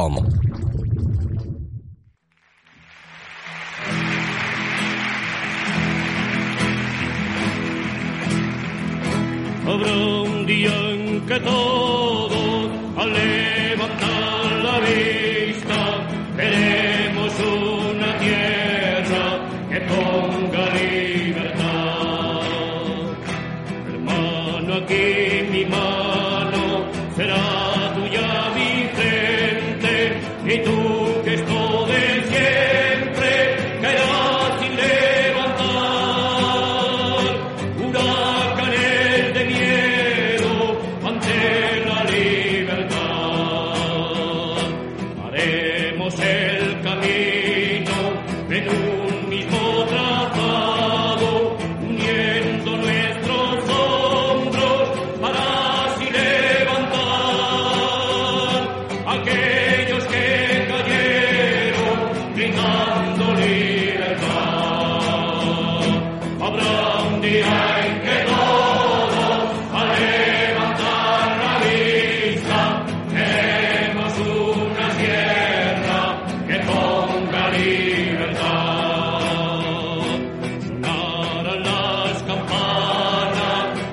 Vamos. 0.00 0.24
Habrá 9.66 9.92
un 9.92 10.46
día 10.46 10.74
en 10.92 11.20
que 11.26 11.40
todos 11.40 12.70
al 12.96 13.12
levantar 13.12 14.52
la 14.64 14.76
vista 14.88 15.78
veremos 16.34 17.32
una 17.40 18.18
tierra 18.24 19.24
que 19.70 19.80
ponga 19.80 20.62
libertad. 20.80 22.40
Hermano, 23.92 24.74
aquí 24.76 25.29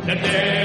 campanas 0.07 0.31
desde 0.31 0.56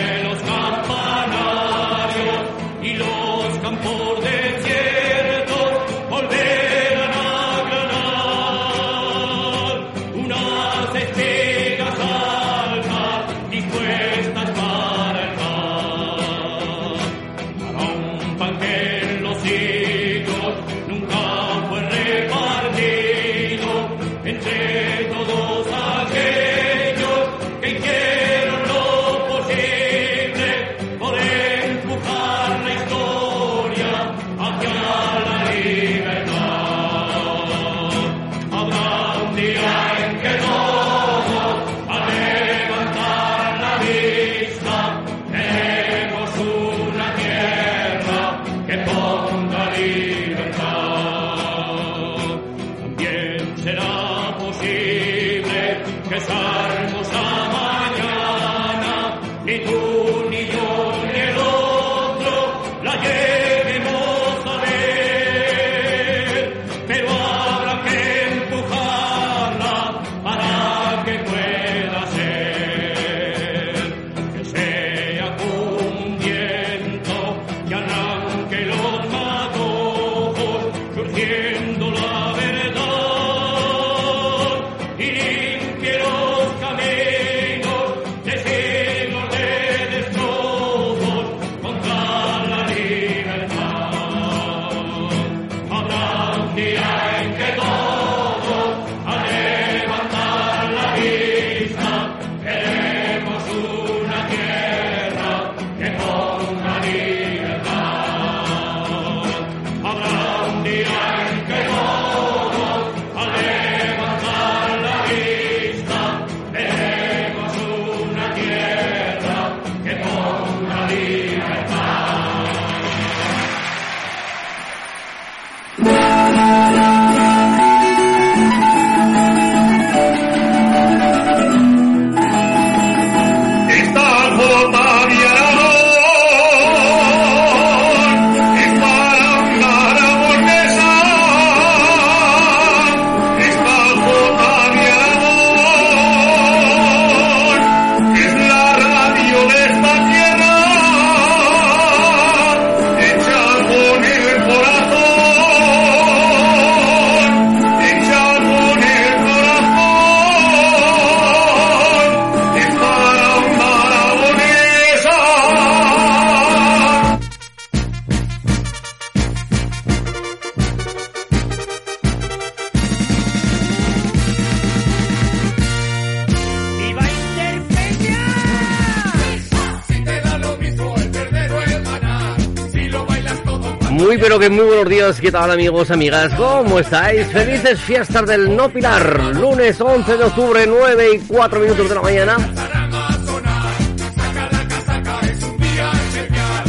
días, 184.92 185.20
¿qué 185.22 185.32
tal 185.32 185.50
amigos, 185.50 185.90
amigas? 185.90 186.34
¿Cómo 186.34 186.78
estáis? 186.78 187.26
Felices 187.28 187.80
fiestas 187.80 188.26
del 188.26 188.54
No 188.54 188.68
Pilar, 188.68 189.34
lunes 189.34 189.80
11 189.80 190.18
de 190.18 190.24
octubre, 190.24 190.66
9 190.66 191.10
y 191.14 191.18
4 191.20 191.60
minutos 191.60 191.88
de 191.88 191.94
la 191.94 192.02
mañana. 192.02 192.36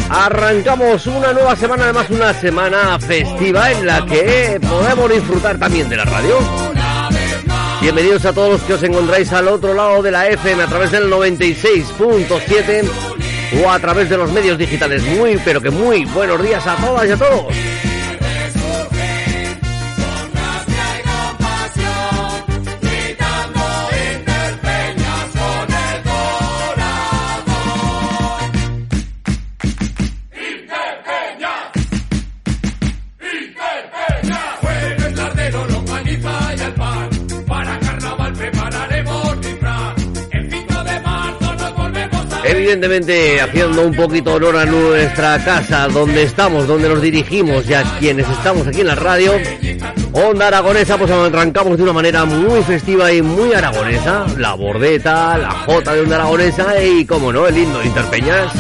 Arrancamos 0.09 1.05
una 1.07 1.33
nueva 1.33 1.53
semana, 1.57 1.83
además 1.83 2.09
una 2.11 2.33
semana 2.33 2.97
festiva 2.97 3.71
en 3.71 3.85
la 3.85 4.05
que 4.05 4.57
podemos 4.61 5.11
disfrutar 5.11 5.59
también 5.59 5.89
de 5.89 5.97
la 5.97 6.05
radio. 6.05 6.37
Bienvenidos 7.81 8.25
a 8.25 8.31
todos 8.31 8.53
los 8.53 8.61
que 8.61 8.75
os 8.75 8.83
encontráis 8.83 9.33
al 9.33 9.49
otro 9.49 9.73
lado 9.73 10.01
de 10.01 10.11
la 10.11 10.29
FM 10.29 10.63
a 10.63 10.67
través 10.67 10.91
del 10.91 11.11
96.7 11.11 12.89
o 13.61 13.69
a 13.69 13.79
través 13.79 14.09
de 14.09 14.15
los 14.15 14.31
medios 14.31 14.57
digitales. 14.57 15.03
Muy, 15.03 15.37
pero 15.43 15.59
que 15.59 15.71
muy 15.71 16.05
buenos 16.05 16.41
días 16.41 16.65
a 16.65 16.77
todas 16.77 17.05
y 17.05 17.11
a 17.11 17.17
todos. 17.17 17.62
Evidentemente 42.63 43.41
haciendo 43.41 43.85
un 43.85 43.93
poquito 43.93 44.35
honor 44.35 44.55
a 44.55 44.65
nuestra 44.65 45.43
casa, 45.43 45.89
donde 45.89 46.23
estamos, 46.23 46.65
donde 46.65 46.87
nos 46.87 47.01
dirigimos 47.01 47.69
y 47.69 47.73
a 47.73 47.83
quienes 47.99 48.27
estamos 48.29 48.65
aquí 48.65 48.79
en 48.81 48.87
la 48.87 48.95
radio. 48.95 49.33
Onda 50.13 50.47
Aragonesa, 50.47 50.97
pues 50.97 51.11
arrancamos 51.11 51.75
de 51.75 51.83
una 51.83 51.91
manera 51.91 52.23
muy 52.23 52.63
festiva 52.63 53.11
y 53.11 53.21
muy 53.21 53.53
aragonesa. 53.53 54.25
La 54.37 54.53
bordeta, 54.53 55.37
la 55.37 55.51
jota 55.51 55.93
de 55.93 56.01
Onda 56.01 56.15
Aragonesa 56.15 56.81
y, 56.81 57.05
como 57.05 57.33
no, 57.33 57.47
el 57.47 57.55
lindo 57.55 57.83
Interpeñas. 57.83 58.53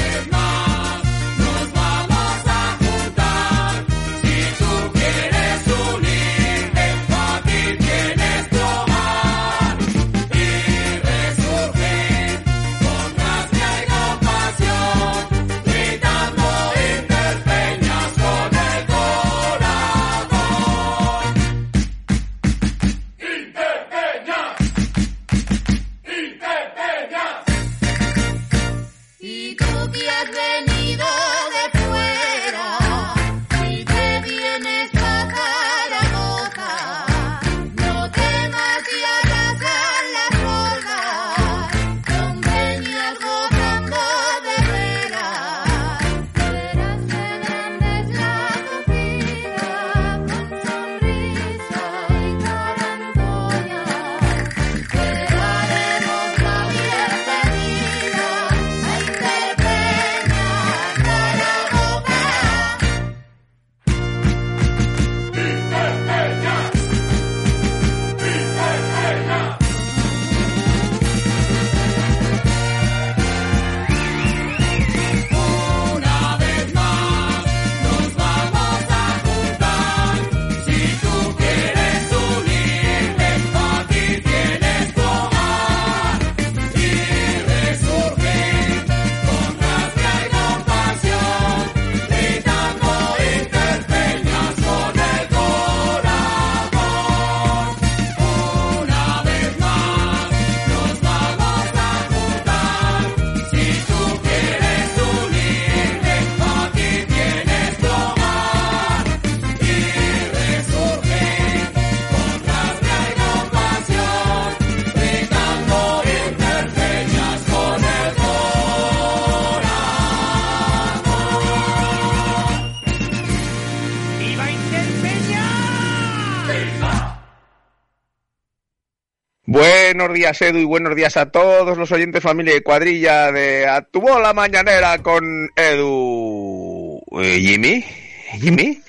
Buenos 130.03 130.17
días 130.17 130.41
Edu 130.41 130.57
y 130.57 130.65
buenos 130.65 130.95
días 130.97 131.15
a 131.15 131.31
todos 131.31 131.77
los 131.77 131.89
oyentes, 131.93 132.21
familia 132.21 132.57
y 132.57 132.61
cuadrilla 132.61 133.31
de 133.31 133.65
A 133.67 133.83
tu 133.83 134.01
bola 134.01 134.33
mañanera 134.33 134.97
con 134.97 135.23
Edu. 135.55 137.01
Eh, 137.21 137.39
Jimmy, 137.39 137.85
Jimmy, 138.33 138.81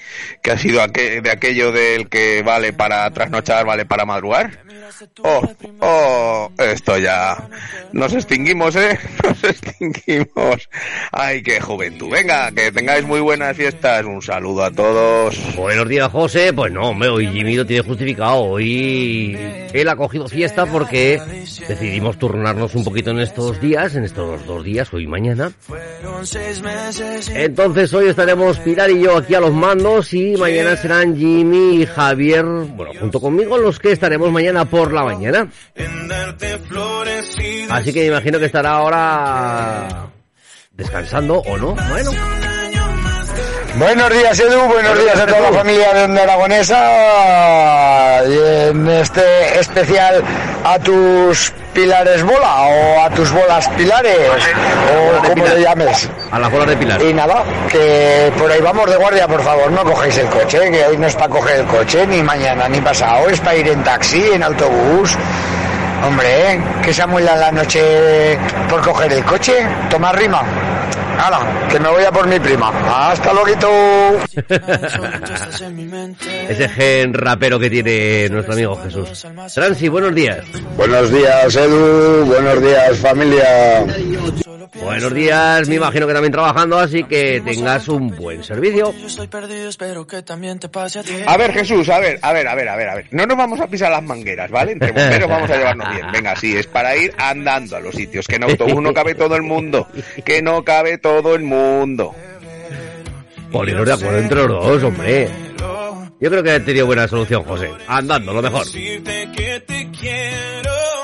que 0.43 0.51
ha 0.51 0.59
sido 0.59 0.85
de 0.89 1.31
aquello 1.31 1.71
del 1.71 2.09
que 2.09 2.43
vale 2.43 2.73
para 2.73 3.09
trasnochar, 3.13 3.65
vale 3.65 3.87
para 3.87 4.05
madrugar. 4.05 4.64
Oh, 5.23 5.43
oh, 5.81 6.51
esto 6.59 6.99
ya. 6.99 7.49
Nos 7.93 8.13
extinguimos, 8.13 8.77
¿eh? 8.77 8.99
Nos 9.25 9.45
extinguimos. 9.45 10.69
Ay, 11.13 11.43
qué 11.43 11.61
juventud. 11.61 12.11
Venga, 12.11 12.51
que 12.53 12.71
tengáis 12.73 13.05
muy 13.05 13.21
buenas 13.21 13.57
fiestas. 13.57 14.05
Un 14.05 14.23
saludo 14.23 14.65
a 14.65 14.71
todos. 14.71 15.37
Buenos 15.57 15.89
días, 15.89 16.11
José. 16.11 16.53
Pues 16.53 16.73
no, 16.73 16.91
hombre, 16.91 17.09
hoy 17.09 17.27
Jimmy 17.29 17.57
lo 17.57 17.67
tiene 17.67 17.83
justificado. 17.83 18.43
Hoy 18.43 19.37
él 19.73 19.89
ha 19.89 19.97
cogido 19.97 20.29
fiesta 20.29 20.67
porque 20.67 21.21
decidimos 21.69 22.19
turnarnos 22.19 22.75
un 22.75 22.85
poquito 22.85 23.11
en 23.11 23.21
estos 23.21 23.61
días, 23.61 23.95
en 23.95 24.05
estos 24.05 24.47
dos 24.47 24.65
días, 24.65 24.93
hoy 24.93 25.05
y 25.05 25.07
mañana. 25.07 25.53
Entonces 27.35 27.93
hoy 27.95 28.09
estaremos 28.09 28.59
Pilar 28.59 28.91
y 28.91 29.03
yo 29.03 29.17
aquí 29.17 29.35
a 29.35 29.41
los 29.41 29.53
mandos 29.53 30.13
y 30.15 30.37
mañana 30.37 30.77
serán 30.77 31.17
Jimmy 31.17 31.83
y 31.83 31.87
Javier, 31.87 32.45
bueno, 32.45 32.93
junto 32.99 33.21
conmigo 33.21 33.59
los 33.59 33.79
que 33.79 33.93
estaremos 33.93 34.31
mañana 34.33 34.65
por 34.65 34.84
la 34.93 35.05
mañana. 35.05 35.49
Así 37.71 37.93
que 37.93 38.07
imagino 38.07 38.39
que 38.39 38.47
estará 38.47 38.71
ahora 38.73 40.09
descansando 40.73 41.39
o 41.39 41.57
no. 41.57 41.75
Bueno. 41.75 42.11
Buenos 43.77 44.09
días 44.11 44.39
Edu, 44.39 44.69
buenos 44.69 44.97
días 44.97 45.19
a 45.19 45.27
toda 45.27 45.51
la 45.51 45.53
familia 45.59 45.93
de 45.93 46.21
Aragonesa 46.21 46.79
y 48.25 48.69
en 48.69 48.89
este 48.89 49.59
especial 49.59 50.23
a 50.63 50.79
tus 50.79 51.53
pilares 51.75 52.23
bola 52.23 52.63
o 52.63 53.03
a 53.03 53.11
tus 53.11 53.31
bolas 53.33 53.69
pilares 53.71 54.17
o 54.95 55.29
como 55.29 55.45
le 55.45 55.61
llames. 55.61 56.09
A 56.31 56.39
la 56.39 56.49
bola 56.49 56.67
de 56.67 56.77
pilar. 56.77 57.03
Y 57.03 57.13
nada, 57.13 57.45
que 57.69 58.33
por 58.39 58.51
ahí 58.51 58.61
vamos 58.61 58.89
de 58.89 58.97
guardia, 58.97 59.27
por 59.27 59.43
favor, 59.43 59.71
no 59.71 59.85
cogéis 59.85 60.17
el 60.19 60.29
coche, 60.29 60.71
que 60.71 60.87
hoy 60.87 60.97
no 60.97 61.07
es 61.07 61.15
para 61.15 61.29
coger 61.29 61.61
el 61.61 61.67
coche, 61.67 62.07
ni 62.07 62.23
mañana 62.23 62.69
ni 62.69 62.81
pasado, 62.81 63.29
es 63.29 63.41
para 63.41 63.57
ir 63.57 63.69
en 63.69 63.83
taxi, 63.83 64.23
en 64.33 64.43
autobús. 64.43 65.17
Hombre, 66.07 66.53
¿eh? 66.53 66.61
que 66.83 66.93
sea 66.93 67.07
muy 67.07 67.23
la 67.23 67.51
noche 67.51 68.39
por 68.69 68.81
coger 68.83 69.13
el 69.13 69.25
coche, 69.25 69.67
toma 69.91 70.13
rima. 70.13 70.43
¡Hala! 71.19 71.69
Que 71.71 71.81
me 71.81 71.89
voy 71.89 72.05
a 72.05 72.13
por 72.13 72.27
mi 72.27 72.39
prima. 72.41 72.71
¡Hasta 73.11 73.33
luego! 73.33 73.45
Ese 76.49 76.69
gen 76.69 77.15
rapero 77.15 77.59
que 77.59 77.71
tiene 77.71 78.29
nuestro 78.29 78.55
amigo 78.55 78.77
Jesús. 78.83 79.27
Transi, 79.55 79.89
buenos 79.89 80.15
días. 80.15 80.45
Buenos 80.77 81.11
días, 81.11 81.57
Edu. 81.57 82.25
Buenos 82.27 82.63
días, 82.63 82.99
familia. 82.99 83.87
Buenos 84.83 85.15
días, 85.15 85.69
me 85.69 85.77
imagino 85.77 86.07
que 86.07 86.13
también 86.13 86.33
trabajando, 86.33 86.79
así 86.79 87.05
que 87.05 87.41
tengas 87.45 87.87
un 87.89 88.09
buen 88.17 88.43
servicio. 88.43 88.93
A 91.27 91.37
ver, 91.37 91.53
Jesús, 91.53 91.89
a 91.89 91.99
ver, 92.01 92.19
a 92.23 92.33
ver, 92.33 92.49
a 92.49 92.55
ver, 92.55 92.69
a 92.69 92.77
ver, 92.77 92.89
a 92.89 92.95
ver. 92.97 93.07
No 93.13 93.25
nos 93.25 93.37
vamos 93.37 93.61
a 93.61 93.67
pisar 93.69 93.91
las 93.91 94.03
mangueras, 94.03 94.51
¿vale? 94.51 94.73
Entre 94.73 94.91
bomberos 94.91 95.29
vamos 95.29 95.51
a 95.51 95.57
llevarnos 95.57 95.91
bien. 95.91 96.07
Venga, 96.13 96.37
sí, 96.37 96.57
es 96.57 96.67
para 96.67 96.97
ir 96.97 97.15
andando 97.19 97.77
a 97.77 97.81
los 97.81 97.95
sitios, 97.95 98.27
que 98.27 98.37
en 98.37 98.45
autobús 98.45 98.83
no 98.83 98.93
cabe 98.93 99.15
todo 99.15 99.37
el 99.37 99.43
mundo, 99.43 99.87
que 100.25 100.43
no 100.43 100.65
cabe 100.65 100.99
todo 100.99 101.35
el 101.35 101.43
mundo. 101.43 102.15
Poneros 103.53 103.87
de 103.87 103.93
acuerdo 103.93 104.19
entre 104.19 104.45
los 104.45 104.67
dos, 104.67 104.83
hombre. 104.83 105.29
Yo 106.21 106.31
creo 106.31 106.43
que 106.43 106.51
ha 106.51 106.65
tenido 106.65 106.87
buena 106.87 107.07
solución, 107.07 107.45
José. 107.45 107.71
Andando, 107.87 108.33
lo 108.33 108.43
mejor. 108.43 108.67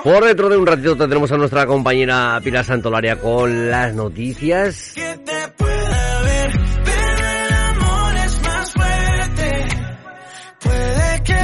Por 0.02 0.25
dentro 0.25 0.49
de 0.49 0.57
un 0.57 0.66
ratito 0.66 0.97
tendremos 0.97 1.30
a 1.30 1.37
nuestra 1.37 1.66
compañera 1.66 2.40
Pilar 2.42 2.64
Santolaria 2.64 3.16
con 3.16 3.71
las 3.71 3.95
noticias. 3.95 4.95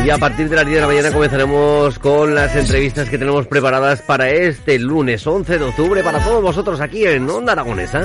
Y 0.05 0.11
a 0.11 0.19
partir 0.19 0.49
de 0.49 0.57
las 0.57 0.65
10 0.65 0.77
de 0.77 0.81
la 0.81 0.87
mañana 0.87 1.13
comenzaremos 1.13 1.99
con 1.99 2.35
las 2.35 2.55
entrevistas 2.55 3.11
que 3.11 3.19
tenemos 3.19 3.47
preparadas 3.47 4.03
para 4.03 4.31
este 4.31 4.79
lunes 4.79 5.27
11 5.27 5.59
de 5.59 5.65
octubre 5.65 6.03
para 6.03 6.25
todos 6.25 6.43
vosotros 6.43 6.81
aquí 6.81 7.05
en 7.05 7.29
Onda 7.29 7.53
Aragonesa. 7.53 8.05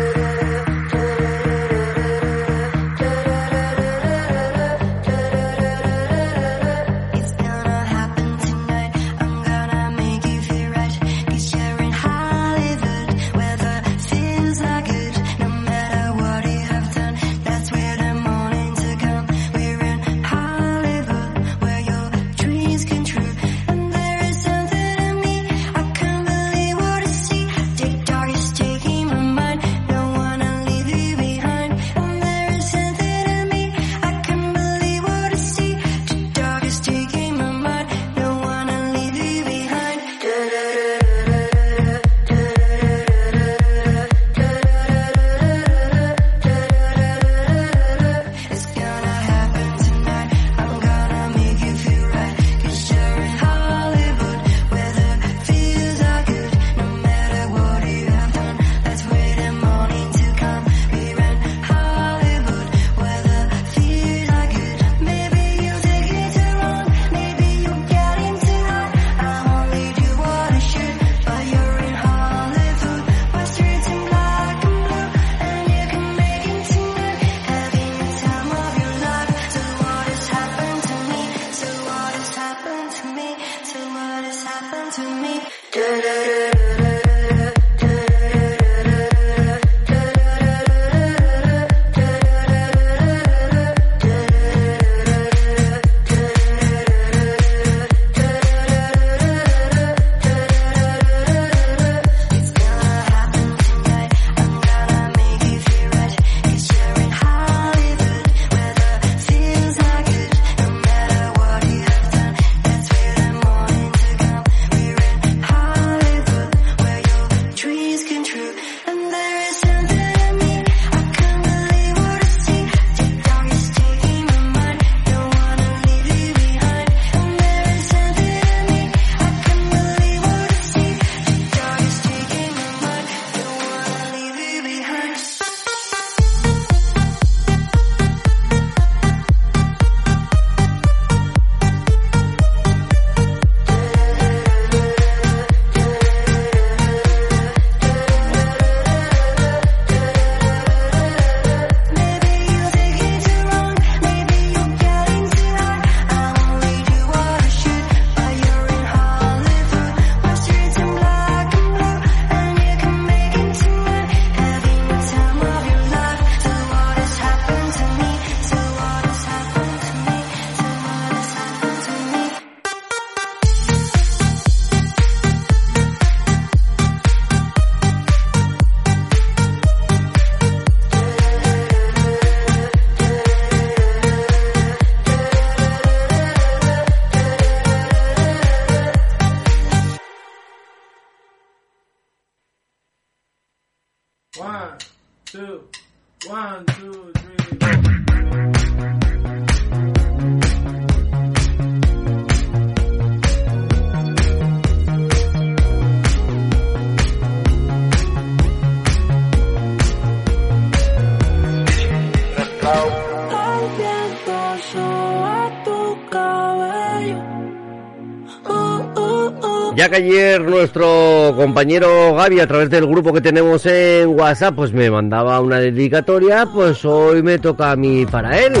Ya 219.81 219.89
que 219.89 219.95
ayer 219.95 220.39
nuestro 220.43 221.33
compañero 221.35 222.13
Gaby, 222.13 222.39
a 222.39 222.45
través 222.45 222.69
del 222.69 222.85
grupo 222.85 223.11
que 223.11 223.19
tenemos 223.19 223.65
en 223.65 224.09
WhatsApp, 224.09 224.53
pues 224.53 224.71
me 224.71 224.91
mandaba 224.91 225.41
una 225.41 225.57
dedicatoria, 225.57 226.45
pues 226.45 226.85
hoy 226.85 227.23
me 227.23 227.39
toca 227.39 227.71
a 227.71 227.75
mí 227.75 228.05
para 228.05 228.37
él. 228.37 228.53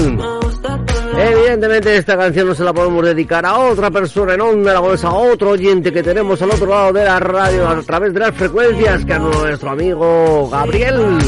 Evidentemente 1.15 1.95
esta 1.95 2.17
canción 2.17 2.47
no 2.47 2.55
se 2.55 2.63
la 2.63 2.73
podemos 2.73 3.05
dedicar 3.05 3.45
a 3.45 3.55
otra 3.55 3.91
persona 3.91 4.33
en 4.33 4.41
onda 4.41 4.71
aragonesa, 4.71 5.09
a 5.09 5.13
otro 5.13 5.51
oyente 5.51 5.93
que 5.93 6.01
tenemos 6.01 6.41
al 6.41 6.49
otro 6.49 6.65
lado 6.65 6.93
de 6.93 7.05
la 7.05 7.19
radio 7.19 7.69
a 7.69 7.79
través 7.83 8.15
de 8.15 8.19
las 8.19 8.33
frecuencias, 8.33 9.05
que 9.05 9.13
a 9.13 9.19
nuestro 9.19 9.69
amigo 9.69 10.49
Gabriel. 10.49 11.19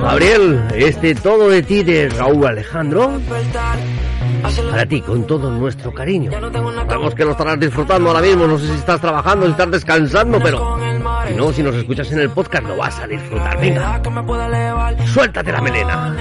Gabriel, 0.00 0.60
este 0.74 1.14
todo 1.14 1.50
de 1.50 1.62
ti 1.62 1.84
de 1.84 2.08
Raúl 2.08 2.48
Alejandro. 2.48 3.20
Para 4.70 4.86
ti, 4.86 5.00
con 5.00 5.26
todo 5.26 5.50
nuestro 5.50 5.92
cariño. 5.92 6.30
Sabemos 6.30 7.14
que 7.14 7.24
lo 7.24 7.32
estarás 7.32 7.60
disfrutando 7.60 8.10
ahora 8.10 8.22
mismo, 8.22 8.46
no 8.46 8.58
sé 8.58 8.66
si 8.66 8.74
estás 8.74 9.00
trabajando, 9.00 9.46
si 9.46 9.52
estás 9.52 9.70
descansando, 9.70 10.38
pero 10.40 10.78
si 11.28 11.34
no, 11.34 11.52
si 11.52 11.62
nos 11.62 11.74
escuchas 11.74 12.10
en 12.12 12.20
el 12.20 12.30
podcast 12.30 12.64
lo 12.64 12.76
vas 12.76 12.98
a 12.98 13.06
disfrutar. 13.06 13.60
Venga, 13.60 14.02
suéltate 15.06 15.52
la 15.52 15.60
melena. 15.60 16.16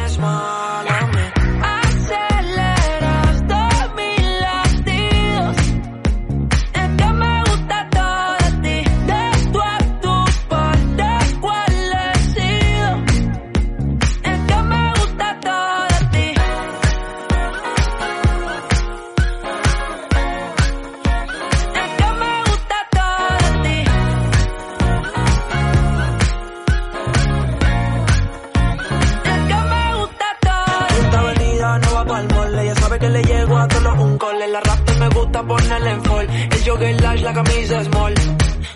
Gusta 35.40 35.48
ponerle 35.48 35.92
en 35.92 36.04
fall. 36.04 36.28
El 36.52 36.64
jogger 36.70 37.02
large, 37.02 37.24
la 37.24 37.34
camisa 37.34 37.84
small. 37.84 38.14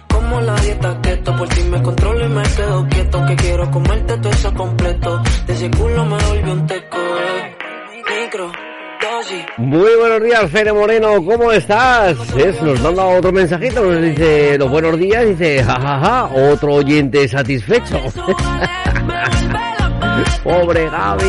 Como 0.07 0.41
la 0.41 0.55
dieta 0.55 1.01
keto, 1.01 1.35
por 1.35 1.49
ti 1.49 1.61
me 1.63 1.81
controlo 1.81 2.25
y 2.25 2.29
me 2.29 2.43
quedo 2.43 2.87
quieto. 2.87 3.25
Que 3.25 3.35
quiero 3.35 3.71
comerte 3.71 4.17
todo 4.17 4.31
eso 4.31 4.53
completo. 4.53 5.21
De 5.47 5.53
ese 5.53 5.71
culo 5.71 6.05
me 6.05 6.17
volvió 6.23 6.53
un 6.53 6.67
teco, 6.67 6.97
eh. 6.97 7.55
Micro. 8.23 8.51
Muy 9.57 9.95
buenos 9.99 10.23
días, 10.23 10.49
Fere 10.49 10.71
Moreno, 10.73 11.23
¿cómo 11.23 11.51
estás? 11.51 12.17
Es, 12.35 12.61
nos 12.61 12.79
manda 12.79 13.05
otro 13.05 13.31
mensajito, 13.31 13.83
nos 13.83 14.01
dice 14.01 14.57
los 14.57 14.71
buenos 14.71 14.97
días, 14.97 15.25
dice 15.27 15.61
jajaja, 15.63 16.29
otro 16.33 16.75
oyente 16.75 17.27
satisfecho. 17.27 17.99
Pobre 20.43 20.89
Gaby. 20.89 21.25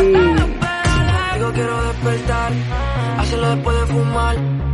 Digo 1.35 1.53
quiero 1.53 1.83
despertar, 1.85 2.53
hacerlo 3.19 3.51
después 3.55 3.81
de 3.81 3.87
fumar. 3.87 4.74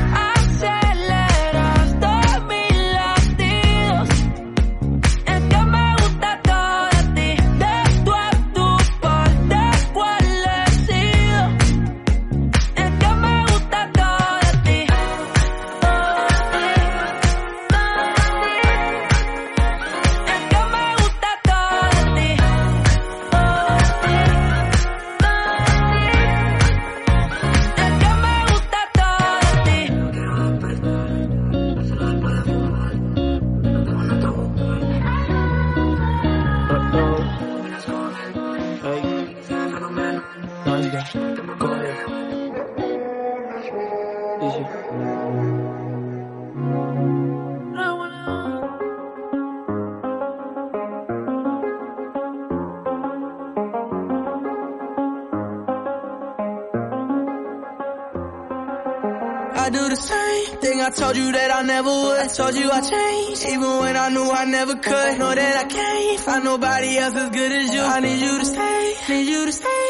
Told 62.41 62.55
you 62.55 62.71
I 62.71 62.81
changed, 62.81 63.45
even 63.53 63.71
when 63.81 63.95
I 63.95 64.09
knew 64.09 64.27
I 64.29 64.45
never 64.45 64.75
could. 64.75 65.19
Know 65.19 65.33
that 65.35 65.55
I 65.63 65.65
can't 65.65 66.19
find 66.19 66.43
nobody 66.43 66.97
else 66.97 67.15
as 67.15 67.29
good 67.29 67.51
as 67.51 67.73
you. 67.73 67.81
I 67.81 67.99
need 67.99 68.19
you 68.19 68.39
to 68.39 68.45
stay, 68.45 68.93
need 69.09 69.27
you 69.33 69.45
to 69.45 69.51
stay. 69.51 69.87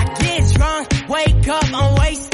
I 0.00 0.04
get 0.20 0.52
drunk, 0.54 1.08
wake 1.08 1.48
up, 1.48 1.64
I'm 1.72 1.94
wasted 2.00 2.29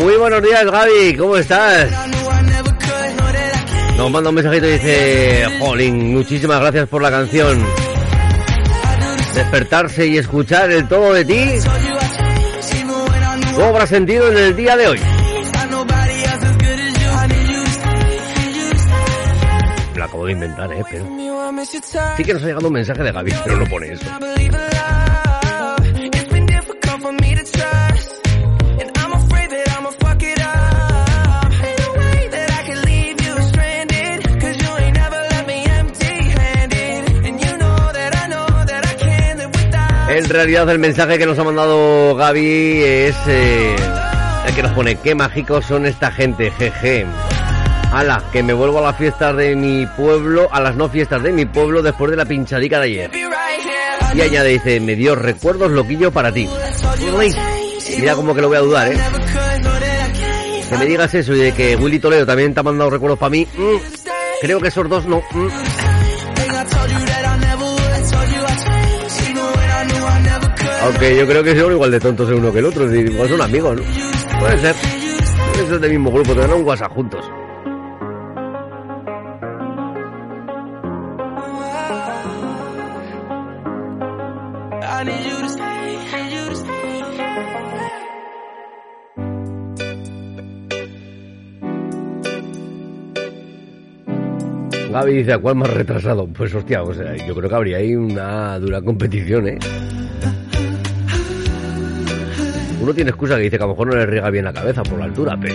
Muy 0.00 0.16
buenos 0.16 0.42
días, 0.42 0.64
Gaby, 0.64 1.14
¿cómo 1.14 1.36
estás? 1.36 1.90
Nos 3.98 4.10
manda 4.10 4.30
un 4.30 4.34
mensajito 4.34 4.66
y 4.66 4.72
dice, 4.72 5.46
Jolín, 5.60 6.14
muchísimas 6.14 6.58
gracias 6.58 6.88
por 6.88 7.02
la 7.02 7.10
canción. 7.10 7.62
Despertarse 9.34 10.06
y 10.06 10.16
escuchar 10.16 10.70
el 10.70 10.88
todo 10.88 11.12
de 11.12 11.24
ti 11.26 11.50
cobra 13.54 13.86
sentido 13.86 14.30
en 14.30 14.38
el 14.38 14.56
día 14.56 14.74
de 14.74 14.88
hoy. 14.88 15.00
Lo 19.96 20.04
acabo 20.04 20.24
de 20.24 20.32
inventar, 20.32 20.72
eh, 20.72 20.82
pero... 20.90 21.06
Sí 22.16 22.24
que 22.24 22.32
nos 22.32 22.42
ha 22.42 22.46
llegado 22.46 22.68
un 22.68 22.72
mensaje 22.72 23.02
de 23.02 23.12
Gaby, 23.12 23.34
pero 23.44 23.56
no 23.58 23.66
pone 23.66 23.92
eso. 23.92 24.06
En 40.20 40.28
realidad 40.28 40.68
el 40.68 40.78
mensaje 40.78 41.16
que 41.16 41.24
nos 41.24 41.38
ha 41.38 41.44
mandado 41.44 42.14
Gaby 42.14 42.82
es 42.82 43.16
eh, 43.26 43.74
el 44.46 44.54
que 44.54 44.62
nos 44.62 44.72
pone, 44.72 44.96
qué 44.96 45.14
mágicos 45.14 45.64
son 45.64 45.86
esta 45.86 46.12
gente, 46.12 46.50
jeje. 46.50 47.06
Ala, 47.90 48.22
que 48.30 48.42
me 48.42 48.52
vuelvo 48.52 48.80
a 48.80 48.82
las 48.82 48.98
fiestas 48.98 49.34
de 49.34 49.56
mi 49.56 49.86
pueblo, 49.86 50.46
a 50.52 50.60
las 50.60 50.76
no 50.76 50.90
fiestas 50.90 51.22
de 51.22 51.32
mi 51.32 51.46
pueblo 51.46 51.80
después 51.80 52.10
de 52.10 52.18
la 52.18 52.26
pinchadica 52.26 52.80
de 52.80 52.84
ayer. 52.84 53.10
Y 54.12 54.20
añade, 54.20 54.50
dice, 54.50 54.78
me 54.78 54.94
dio 54.94 55.14
recuerdos 55.14 55.70
loquillo 55.70 56.12
para 56.12 56.30
ti. 56.30 56.46
Mira 57.98 58.14
como 58.14 58.34
que 58.34 58.42
lo 58.42 58.48
voy 58.48 58.58
a 58.58 58.60
dudar, 58.60 58.92
¿eh? 58.92 58.98
Que 60.68 60.76
me 60.76 60.84
digas 60.84 61.14
eso 61.14 61.34
y 61.34 61.38
de 61.38 61.52
que 61.52 61.76
Willy 61.76 61.98
Toledo 61.98 62.26
también 62.26 62.52
te 62.52 62.60
ha 62.60 62.62
mandado 62.62 62.90
recuerdos 62.90 63.18
para 63.18 63.30
mí. 63.30 63.48
mm, 63.56 63.76
creo 64.42 64.60
que 64.60 64.68
esos 64.68 64.86
dos 64.86 65.06
no. 65.06 65.22
mm. 65.32 65.99
Aunque 70.90 71.16
yo 71.16 71.24
creo 71.24 71.44
que 71.44 71.54
son 71.54 71.70
igual 71.70 71.92
de 71.92 72.00
tontos 72.00 72.28
el 72.28 72.34
uno 72.34 72.52
que 72.52 72.58
el 72.58 72.64
otro, 72.64 72.84
es 72.84 72.90
decir, 72.90 73.12
igual 73.12 73.28
son 73.28 73.40
amigos, 73.40 73.76
¿no? 73.76 74.40
Puede 74.40 74.58
ser. 74.58 74.74
Son 75.68 75.80
del 75.80 75.90
mismo 75.92 76.10
grupo, 76.10 76.32
tendrán 76.32 76.52
un 76.52 76.66
WhatsApp 76.66 76.92
juntos. 76.92 77.24
Gaby 94.90 95.12
dice, 95.14 95.38
cuál 95.38 95.54
más 95.54 95.72
retrasado? 95.72 96.26
Pues 96.26 96.52
hostia, 96.52 96.82
yo 96.82 97.34
creo 97.36 97.48
que 97.48 97.54
habría 97.54 97.76
ahí 97.76 97.94
una 97.94 98.58
dura 98.58 98.82
competición, 98.82 99.46
¿eh? 99.46 99.58
Uno 102.80 102.94
tiene 102.94 103.10
excusa 103.10 103.36
que 103.36 103.42
dice 103.42 103.58
que 103.58 103.64
a 103.64 103.66
lo 103.66 103.74
mejor 103.74 103.88
no 103.88 103.96
le 103.96 104.06
riega 104.06 104.30
bien 104.30 104.44
la 104.44 104.52
cabeza 104.52 104.82
por 104.82 104.98
la 104.98 105.04
altura, 105.04 105.36
pero 105.40 105.54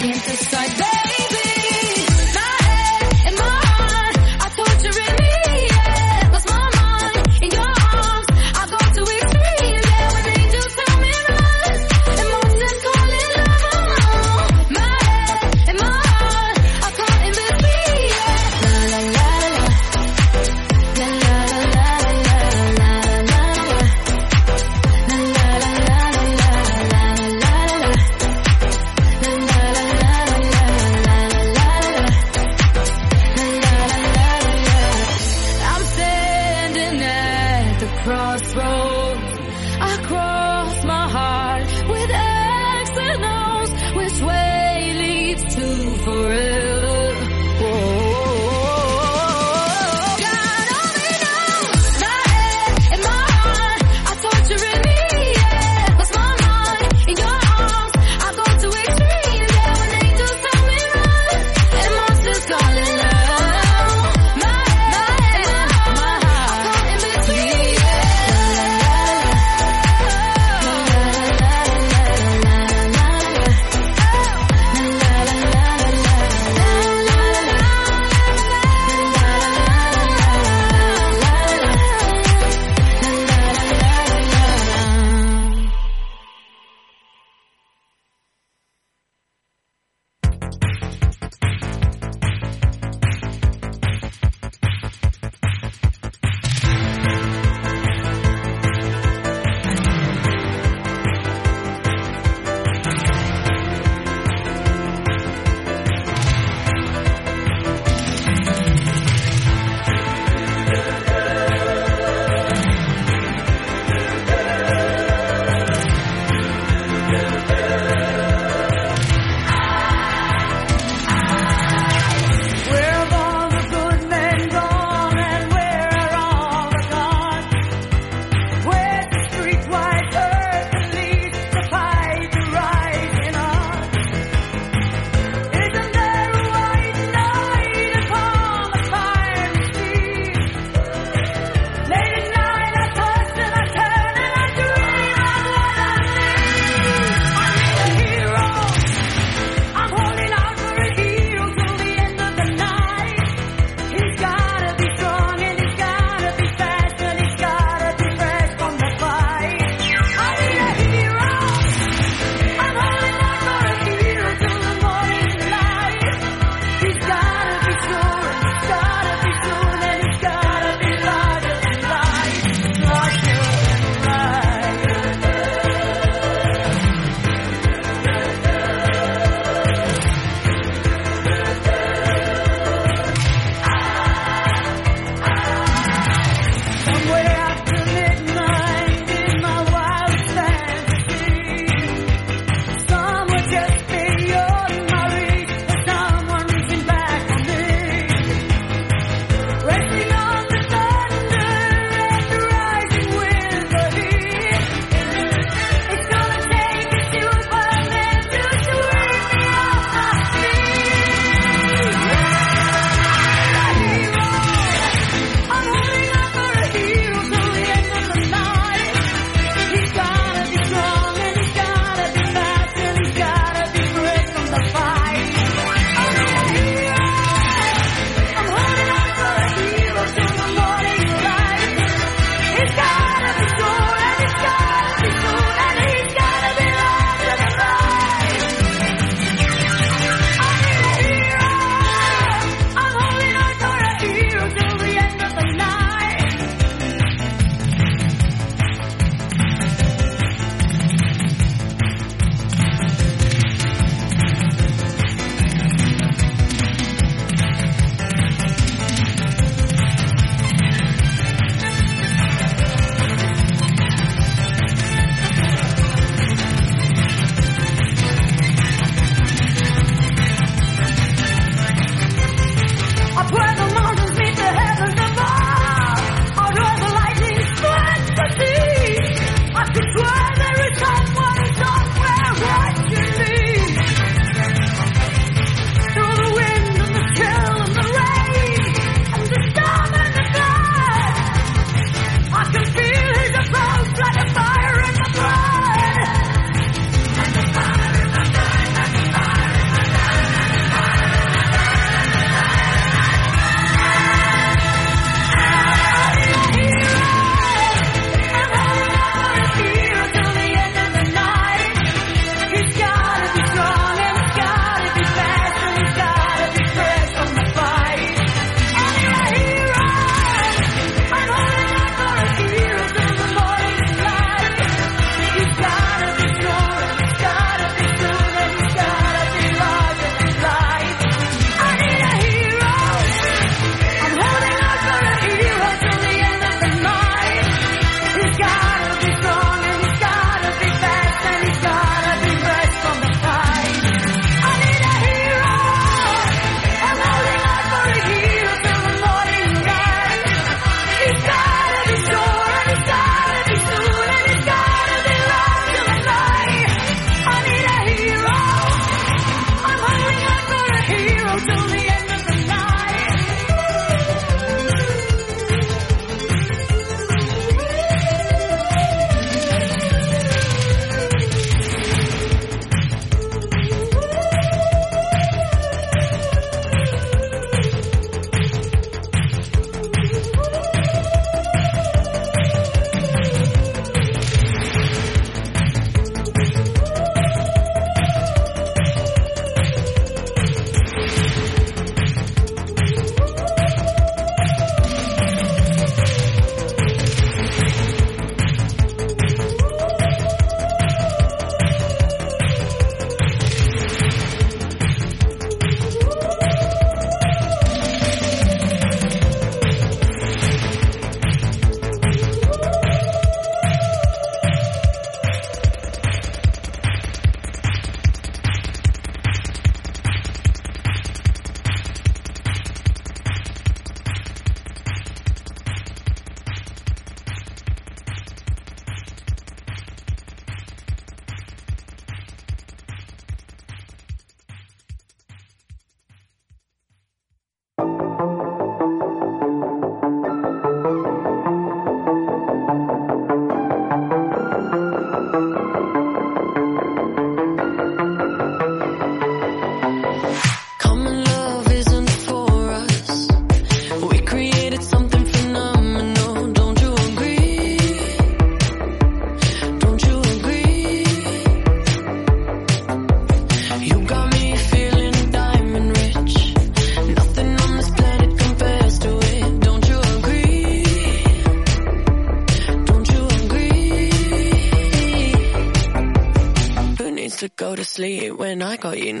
Can't 0.00 0.24
decide, 0.24 0.89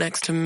next 0.00 0.24
to 0.24 0.32
me. 0.32 0.39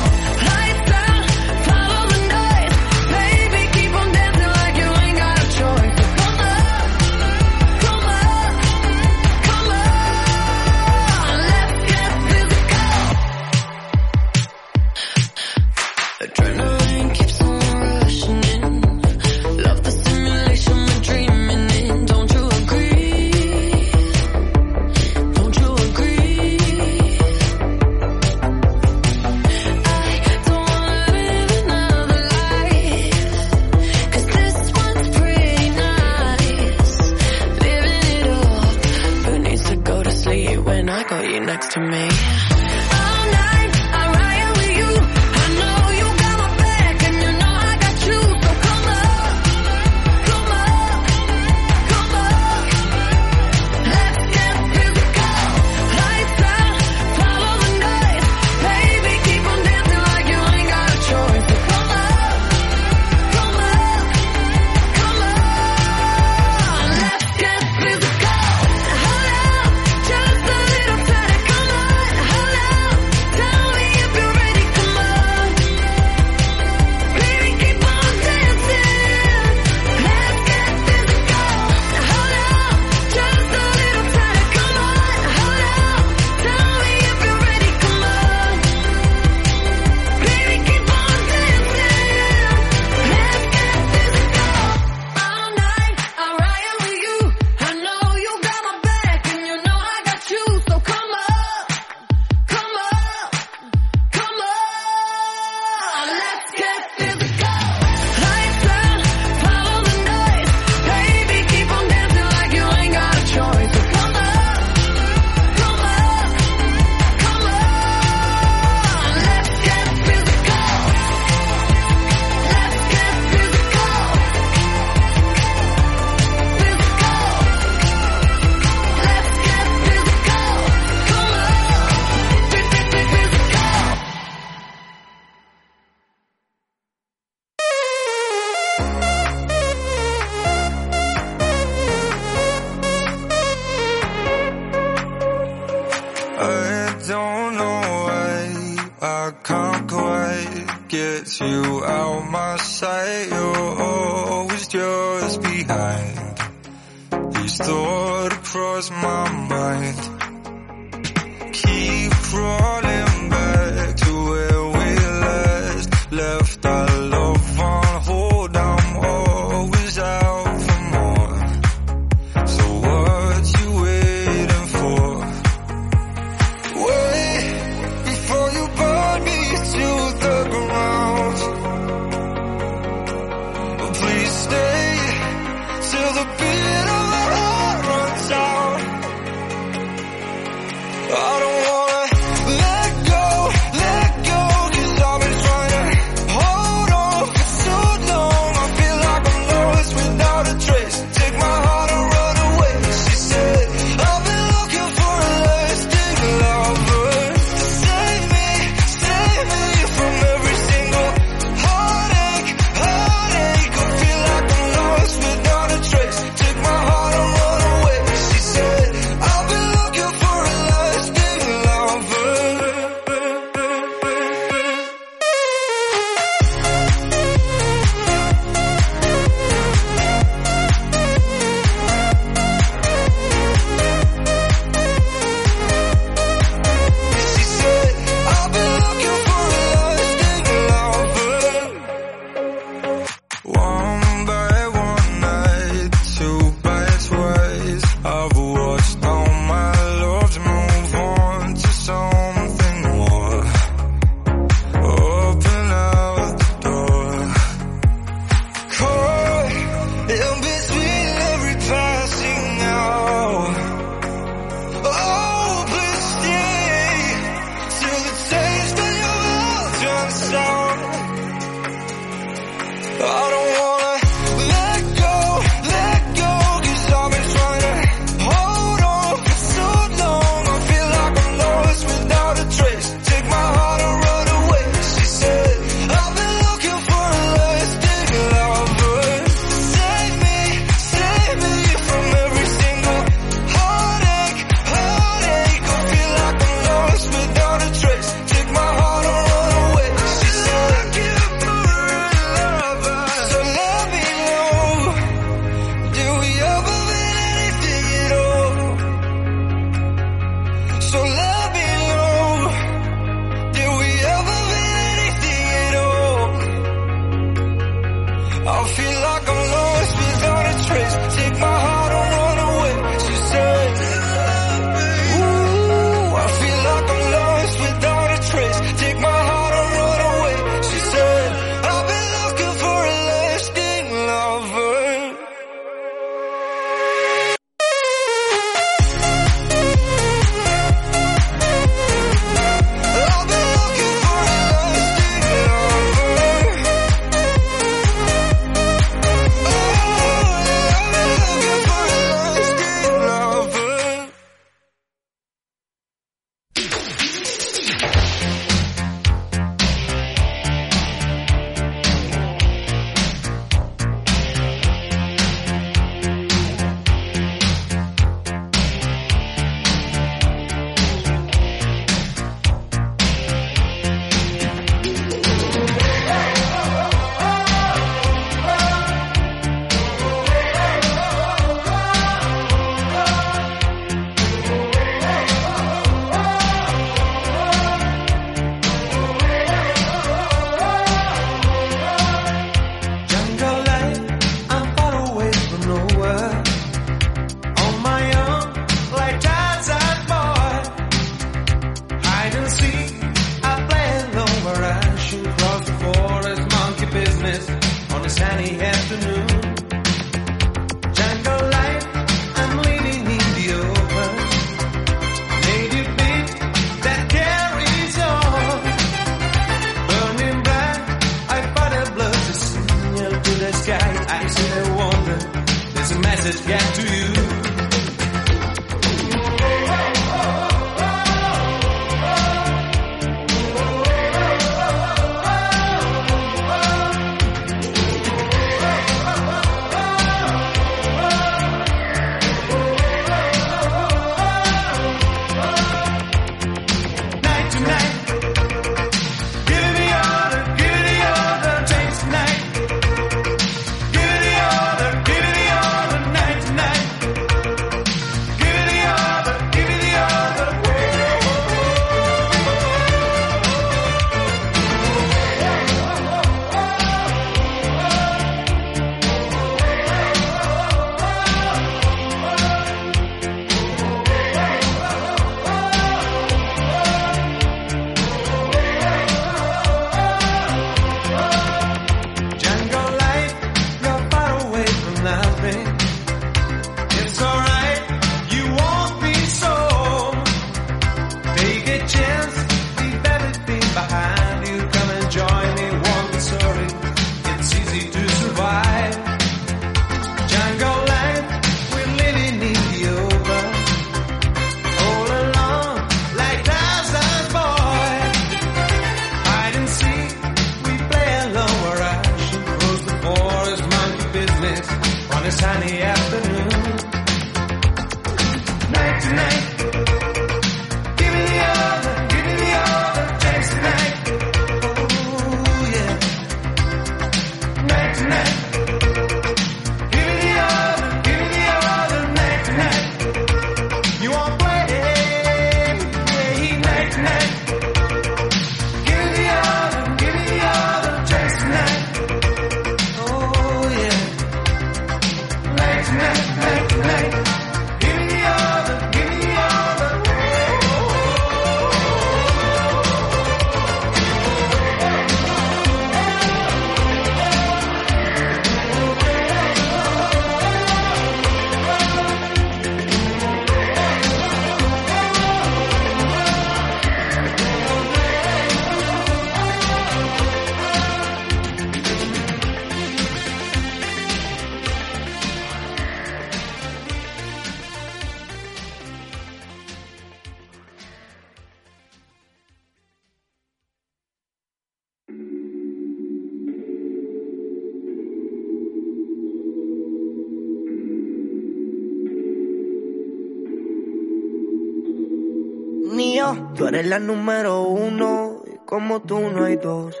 La 596.86 597.00
número 597.00 597.62
uno 597.62 598.42
y 598.46 598.58
como 598.64 599.02
tú 599.02 599.18
no 599.18 599.44
hay 599.44 599.56
dos. 599.56 600.00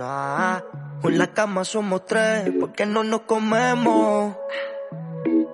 Ah, 0.00 0.64
con 1.02 1.18
la 1.18 1.26
cama 1.34 1.64
somos 1.64 2.06
tres, 2.06 2.50
porque 2.58 2.86
no 2.86 3.04
nos 3.04 3.20
comemos. 3.22 4.36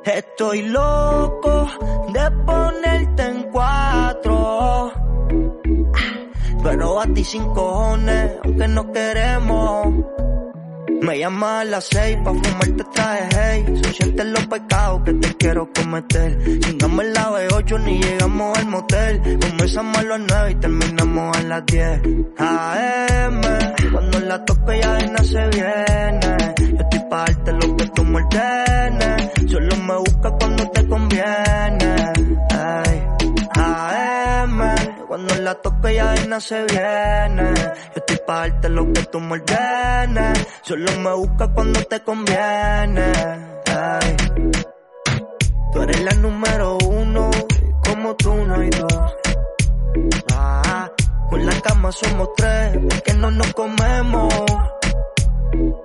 Estoy 0.04 0.62
loco 0.62 1.68
de 2.12 2.30
ponerte 2.46 3.22
en 3.24 3.50
cuatro. 3.50 4.92
Pero 6.62 7.00
a 7.00 7.06
ti 7.08 7.24
sin 7.24 7.44
cojones, 7.52 8.36
aunque 8.44 8.68
no 8.68 8.92
queremos. 8.92 10.21
Me 11.02 11.18
llama 11.18 11.60
a 11.60 11.64
las 11.64 11.88
seis 11.90 12.16
pa' 12.22 12.32
fumarte 12.32 12.84
traje 12.94 13.28
hey. 13.34 13.64
Son 13.82 13.92
sientes 13.92 14.26
los 14.26 14.46
pecados 14.46 15.02
que 15.04 15.12
te 15.14 15.34
quiero 15.34 15.68
cometer. 15.74 16.60
Chingamos 16.60 17.04
la 17.06 17.30
B8 17.30 17.84
ni 17.84 18.00
llegamos 18.00 18.56
al 18.56 18.66
motel. 18.66 19.38
Comenzamos 19.40 19.98
a 19.98 20.02
las 20.04 20.20
nueve 20.20 20.50
y 20.52 20.54
terminamos 20.54 21.36
a 21.36 21.42
las 21.42 21.66
10 21.66 22.02
AM 22.38 23.40
Cuando 23.90 24.20
la 24.20 24.44
toque 24.44 24.80
ya 24.80 24.98
nada 24.98 25.24
se 25.24 25.48
viene. 25.48 26.54
Yo 26.70 26.82
estoy 26.84 27.00
pa' 27.10 27.24
darte 27.24 27.52
lo 27.52 27.76
que 27.76 27.86
tú 27.88 28.04
me 28.04 28.22
ordenes. 28.22 29.30
Solo 29.50 29.76
me 29.78 29.96
busca 29.96 30.30
cuando 30.38 30.70
te 30.70 30.86
conviene 30.86 32.11
Cuando 35.12 35.34
la 35.42 35.60
ya 35.92 36.12
de 36.12 36.26
nada 36.26 36.40
se 36.40 36.64
viene. 36.64 37.52
Yo 37.54 37.96
estoy 37.96 38.16
pa' 38.26 38.48
darte 38.48 38.70
lo 38.70 38.90
que 38.94 39.02
tú 39.12 39.20
me 39.20 39.42
Solo 40.62 40.90
me 41.00 41.12
busca 41.12 41.48
cuando 41.52 41.80
te 41.82 42.02
conviene. 42.02 43.12
Ay. 43.66 44.16
Tú 45.70 45.82
eres 45.82 46.00
la 46.02 46.14
número 46.14 46.78
uno 46.78 47.30
Como 47.86 48.16
tú 48.16 48.34
no 48.34 48.54
hay 48.54 48.70
dos. 48.70 49.16
Ah, 50.34 50.90
Con 51.28 51.44
la 51.44 51.60
cama 51.60 51.92
somos 51.92 52.30
tres 52.34 52.78
Porque 52.88 53.12
no 53.12 53.30
nos 53.30 53.52
comemos. 53.52 54.32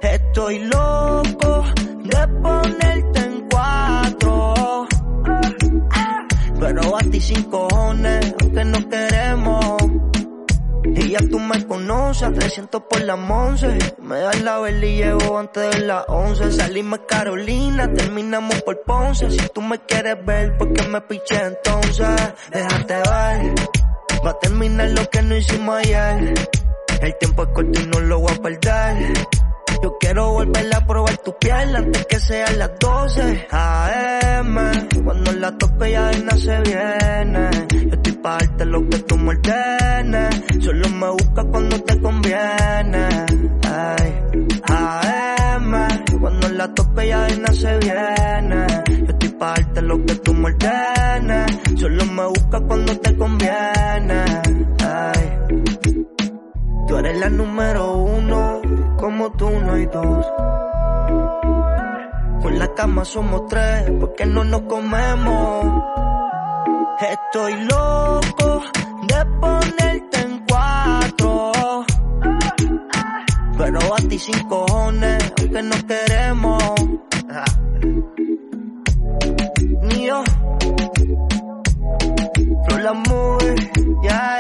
Estoy 0.04 0.60
loco 0.60 1.66
de 2.02 2.28
ponerte 2.42 3.17
pero 6.60 6.98
a 6.98 7.00
ti 7.00 7.20
sin 7.20 7.44
cojones, 7.44 8.36
aunque 8.42 8.66
no 8.66 8.90
queremos. 8.90 9.78
Y 10.84 11.10
ya 11.10 11.20
tú 11.20 11.40
me 11.40 11.66
conoces, 11.66 12.24
a 12.24 12.32
300 12.32 12.84
por 12.90 13.02
la 13.02 13.16
once. 13.16 13.78
Me 14.02 14.20
das 14.20 14.42
la 14.42 14.60
vela 14.60 14.86
y 14.86 14.98
llevo 14.98 15.38
antes 15.38 15.72
de 15.72 15.86
las 15.86 16.06
11. 16.08 16.52
Salimos 16.54 17.00
Carolina, 17.08 17.92
terminamos 17.94 18.62
por 18.64 18.82
Ponce. 18.84 19.30
Si 19.30 19.50
tú 19.54 19.62
me 19.62 19.80
quieres 19.80 20.24
ver, 20.26 20.58
¿por 20.58 20.74
qué 20.74 20.88
me 20.88 21.02
piché 21.02 21.36
entonces? 21.46 22.08
Déjate 22.52 22.94
ver, 22.96 23.56
va 24.26 24.32
a 24.32 24.40
terminar 24.40 24.90
lo 24.92 25.10
que 25.10 25.22
no 25.22 25.36
hicimos 25.36 25.76
ayer. 25.76 26.34
El 27.02 27.18
tiempo 27.20 27.44
es 27.44 27.50
corto 27.50 27.80
y 27.80 27.86
no 27.88 28.00
lo 28.00 28.20
voy 28.20 28.34
a 28.34 28.42
perder. 28.42 29.14
Yo 29.84 29.98
quiero 30.00 30.32
volver 30.32 30.76
a 30.76 30.86
probar 30.86 31.18
tu 31.18 31.36
piel 31.38 31.76
antes 31.76 32.06
que 32.08 32.20
sean 32.20 32.58
las 32.60 32.72
12 32.80 33.48
AM. 33.52 34.56
Cuando 35.04 35.32
la 35.34 35.58
toque 35.58 35.92
ya 35.92 36.12
nada 36.12 36.38
se 36.38 36.60
viene. 36.62 37.50
Yo 37.70 37.94
estoy 37.94 38.14
pa' 38.14 38.38
darte 38.38 38.66
lo 38.66 38.88
que 38.90 39.00
tú 39.00 39.18
me 39.18 39.30
ordenes. 39.30 40.42
Solo 40.64 40.90
me 40.90 41.10
busca 41.12 41.44
cuando 41.44 41.82
te 41.84 42.02
conviene. 42.02 43.08
Ay. 43.64 44.22
AM. 44.70 45.88
Cuando 46.20 46.50
la 46.50 46.74
toque 46.74 47.08
ya 47.08 47.28
nada 47.28 47.54
se 47.54 47.78
viene. 47.78 48.68
Yo 48.88 49.12
estoy 49.14 49.30
pa' 49.30 49.54
darte 49.56 49.82
lo 49.82 50.06
que 50.06 50.16
tú 50.16 50.34
me 50.34 50.46
ordenes. 50.52 51.60
Solo 51.80 52.06
me 52.06 52.26
busca 52.28 52.60
cuando 52.62 52.98
te 53.00 53.16
conviene. 53.16 54.26
Ay. 54.84 55.38
Tú 56.88 56.98
eres 56.98 57.20
la 57.20 57.30
número 57.30 57.98
uno, 57.98 58.57
como 58.98 59.32
tú 59.32 59.50
no 59.50 59.74
hay 59.74 59.86
dos. 59.86 60.26
Con 62.42 62.60
la 62.60 62.74
cama 62.76 63.06
somos 63.06 63.48
tres, 63.48 63.92
porque 64.00 64.26
no 64.26 64.44
nos 64.44 64.62
comemos. 64.62 65.84
Estoy 67.00 67.54
loco 67.66 68.64
de 69.08 69.26
ponerte 69.40 70.20
en 70.22 70.46
cuatro. 70.48 71.52
Pero 73.58 73.80
a 73.80 73.98
ti 74.10 74.20
sin 74.20 74.48
cojones, 74.48 75.34
aunque 75.40 75.64
no 75.64 75.76
queremos. 75.88 76.64
Ni 79.84 80.08
yo. 80.08 80.24
La 82.88 82.94
movie, 82.94 83.56
yeah, 84.02 84.37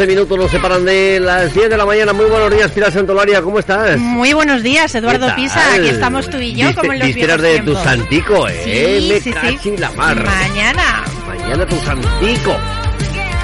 11 0.00 0.06
minutos 0.14 0.38
nos 0.38 0.50
separan 0.50 0.82
de 0.82 1.20
las 1.20 1.52
10 1.52 1.68
de 1.68 1.76
la 1.76 1.84
mañana. 1.84 2.14
Muy 2.14 2.24
buenos 2.24 2.50
días, 2.50 2.70
Pilar 2.70 2.90
Santolaria, 2.90 3.42
¿cómo 3.42 3.58
estás? 3.58 3.98
Muy 3.98 4.32
buenos 4.32 4.62
días, 4.62 4.94
Eduardo 4.94 5.26
¿Qué 5.26 5.32
Pisa. 5.42 5.74
Aquí 5.74 5.88
estamos 5.90 6.30
tú 6.30 6.38
y 6.38 6.54
yo, 6.54 6.68
Viste- 6.68 6.80
como 6.80 6.92
en 6.94 6.98
los 7.00 7.08
vísperas 7.08 7.42
de 7.42 7.60
tu 7.60 7.74
santico, 7.74 8.48
¿eh? 8.48 8.60
Sí, 8.64 9.08
Me 9.10 9.20
sí, 9.20 9.34
sí. 9.62 9.76
la 9.76 9.90
mar. 9.90 10.24
Mañana. 10.24 11.04
Mañana 11.26 11.66
tu 11.66 11.76
santico. 11.80 12.56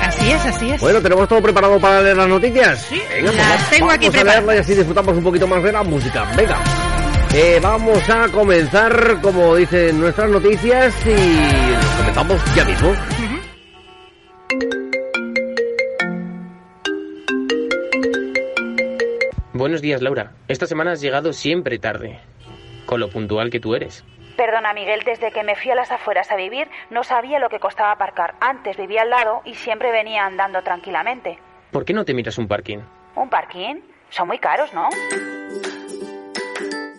Así 0.00 0.30
es, 0.30 0.46
así 0.46 0.70
es. 0.70 0.80
Bueno, 0.80 1.02
¿tenemos 1.02 1.28
todo 1.28 1.42
preparado 1.42 1.78
para 1.78 2.00
leer 2.00 2.16
las 2.16 2.28
noticias? 2.28 2.86
Sí, 2.88 3.02
Venga, 3.11 3.32
pues 3.32 3.36
las 3.36 3.70
tengo 3.70 3.90
aquí 3.90 4.09
preparadas. 4.09 4.57
y 4.57 4.59
así 4.61 4.74
disfrutamos 4.76 5.14
un 5.14 5.24
poquito 5.24 5.46
más 5.46 5.62
de 5.62 5.72
la 5.72 5.82
música. 5.82 6.24
Venga. 6.34 6.57
Eh, 7.34 7.59
vamos 7.62 8.09
a 8.09 8.28
comenzar, 8.28 9.18
como 9.20 9.57
dicen 9.57 10.00
nuestras 10.00 10.30
noticias, 10.30 10.94
y 11.04 11.98
comenzamos 11.98 12.40
ya 12.54 12.64
mismo. 12.64 12.94
Días, 19.87 20.03
Laura. 20.03 20.32
Esta 20.49 20.66
semana 20.66 20.93
has 20.93 21.01
llegado 21.01 21.32
siempre 21.32 21.78
tarde. 21.78 22.18
Con 22.87 22.99
lo 22.99 23.09
puntual 23.09 23.51
que 23.51 23.61
tú 23.61 23.74
eres. 23.76 24.05
Perdona, 24.37 24.74
Miguel, 24.74 25.01
desde 25.07 25.30
que 25.30 25.45
me 25.45 25.55
fui 25.55 25.70
a 25.70 25.76
las 25.76 25.93
afueras 25.93 26.30
a 26.30 26.37
vivir 26.37 26.68
no 26.91 27.05
sabía 27.05 27.39
lo 27.39 27.49
que 27.49 27.61
costaba 27.61 27.93
aparcar. 27.93 28.34
Antes 28.41 28.76
vivía 28.76 29.03
al 29.03 29.11
lado 29.11 29.43
y 29.45 29.55
siempre 29.55 29.93
venía 29.93 30.26
andando 30.26 30.61
tranquilamente. 30.62 31.39
¿Por 31.70 31.84
qué 31.84 31.93
no 31.93 32.05
te 32.05 32.14
miras 32.14 32.37
un 32.37 32.49
parking? 32.49 32.78
¿Un 33.14 33.30
parking? 33.30 33.76
Son 34.11 34.26
muy 34.26 34.39
caros, 34.39 34.74
¿no? 34.74 34.89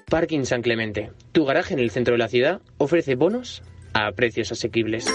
Parking 0.10 0.46
San 0.46 0.62
Clemente. 0.62 1.12
Tu 1.34 1.44
garaje 1.44 1.74
en 1.74 1.80
el 1.80 1.92
centro 1.92 2.14
de 2.14 2.20
la 2.20 2.30
ciudad 2.30 2.62
ofrece 2.78 3.16
bonos 3.16 3.64
a 3.94 4.12
precios 4.14 4.52
asequibles. 4.54 5.06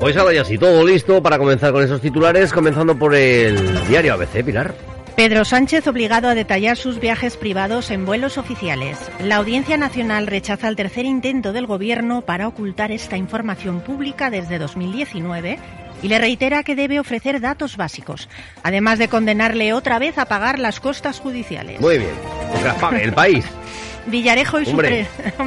Pues 0.00 0.16
ahora 0.16 0.32
ya 0.32 0.44
sí, 0.44 0.56
todo 0.58 0.86
listo 0.86 1.20
para 1.22 1.38
comenzar 1.38 1.72
con 1.72 1.82
esos 1.82 2.00
titulares, 2.00 2.52
comenzando 2.52 2.96
por 2.96 3.14
el 3.14 3.86
diario 3.88 4.14
ABC, 4.14 4.44
Pilar. 4.44 4.74
Pedro 5.16 5.44
Sánchez 5.44 5.88
obligado 5.88 6.28
a 6.28 6.36
detallar 6.36 6.76
sus 6.76 7.00
viajes 7.00 7.36
privados 7.36 7.90
en 7.90 8.06
vuelos 8.06 8.38
oficiales. 8.38 8.98
La 9.18 9.36
Audiencia 9.36 9.76
Nacional 9.76 10.28
rechaza 10.28 10.68
el 10.68 10.76
tercer 10.76 11.04
intento 11.04 11.52
del 11.52 11.66
Gobierno 11.66 12.22
para 12.22 12.46
ocultar 12.46 12.92
esta 12.92 13.16
información 13.16 13.80
pública 13.80 14.30
desde 14.30 14.60
2019 14.60 15.58
y 16.02 16.06
le 16.06 16.18
reitera 16.18 16.62
que 16.62 16.76
debe 16.76 17.00
ofrecer 17.00 17.40
datos 17.40 17.76
básicos, 17.76 18.28
además 18.62 19.00
de 19.00 19.08
condenarle 19.08 19.72
otra 19.72 19.98
vez 19.98 20.18
a 20.18 20.26
pagar 20.26 20.60
las 20.60 20.78
costas 20.78 21.18
judiciales. 21.18 21.80
Muy 21.80 21.98
bien, 21.98 22.14
pues 22.52 22.62
las 22.62 22.76
pague 22.76 23.02
el 23.02 23.12
país. 23.12 23.44
Villarejo 24.06 24.60
y 24.60 24.66
su 24.66 24.76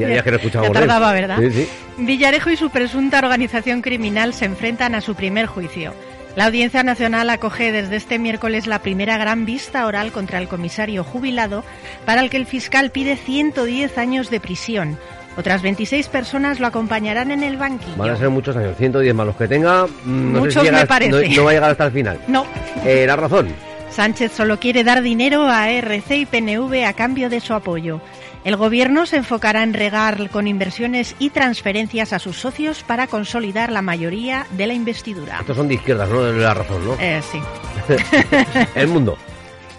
¿verdad? 1.12 1.38
Sí, 1.40 1.50
sí. 1.50 1.68
Villarejo 1.98 2.50
y 2.50 2.56
su 2.56 2.70
presunta 2.70 3.18
organización 3.18 3.80
criminal 3.82 4.34
se 4.34 4.44
enfrentan 4.44 4.94
a 4.94 5.00
su 5.00 5.14
primer 5.14 5.46
juicio. 5.46 5.94
La 6.36 6.46
Audiencia 6.46 6.82
Nacional 6.84 7.30
acoge 7.30 7.72
desde 7.72 7.96
este 7.96 8.18
miércoles 8.18 8.66
la 8.66 8.78
primera 8.80 9.16
gran 9.18 9.44
vista 9.44 9.86
oral 9.86 10.12
contra 10.12 10.38
el 10.38 10.46
comisario 10.46 11.02
jubilado, 11.02 11.64
para 12.04 12.20
el 12.20 12.30
que 12.30 12.36
el 12.36 12.46
fiscal 12.46 12.90
pide 12.90 13.16
110 13.16 13.98
años 13.98 14.30
de 14.30 14.38
prisión. 14.38 14.98
Otras 15.36 15.62
26 15.62 16.08
personas 16.08 16.60
lo 16.60 16.66
acompañarán 16.66 17.30
en 17.30 17.42
el 17.42 17.56
banquillo. 17.56 17.96
Van 17.96 18.10
a 18.10 18.16
ser 18.16 18.28
muchos 18.28 18.56
años, 18.56 18.76
110 18.76 19.14
más 19.14 19.26
los 19.26 19.36
que 19.36 19.48
tenga. 19.48 19.86
mm, 19.86 20.32
No 20.32 20.38
sé 20.40 20.40
Muchos 20.46 20.54
si 20.54 20.60
llega- 20.68 20.80
me 20.80 20.86
parece. 20.86 21.10
No, 21.28 21.36
no 21.36 21.44
va 21.44 21.50
a 21.50 21.54
llegar 21.54 21.70
hasta 21.70 21.86
el 21.86 21.92
final. 21.92 22.20
No. 22.28 22.44
Eh, 22.84 23.04
la 23.06 23.16
razón. 23.16 23.48
Sánchez 23.90 24.32
solo 24.32 24.60
quiere 24.60 24.84
dar 24.84 25.02
dinero 25.02 25.48
a 25.48 25.70
RC 25.70 26.16
y 26.16 26.26
PNV 26.26 26.84
a 26.86 26.92
cambio 26.92 27.28
de 27.28 27.40
su 27.40 27.54
apoyo. 27.54 28.00
El 28.44 28.56
gobierno 28.56 29.06
se 29.06 29.16
enfocará 29.16 29.62
en 29.62 29.74
regar 29.74 30.30
con 30.30 30.46
inversiones 30.46 31.16
y 31.18 31.30
transferencias 31.30 32.12
a 32.12 32.18
sus 32.18 32.38
socios 32.38 32.82
para 32.82 33.06
consolidar 33.06 33.72
la 33.72 33.82
mayoría 33.82 34.46
de 34.52 34.66
la 34.66 34.74
investidura. 34.74 35.38
Estos 35.40 35.56
son 35.56 35.68
de 35.68 35.74
izquierdas, 35.74 36.08
¿no? 36.08 36.22
De 36.22 36.38
la 36.38 36.54
razón, 36.54 36.84
¿no? 36.84 36.96
Eh, 37.00 37.20
sí. 37.30 37.40
el 38.74 38.88
mundo. 38.88 39.18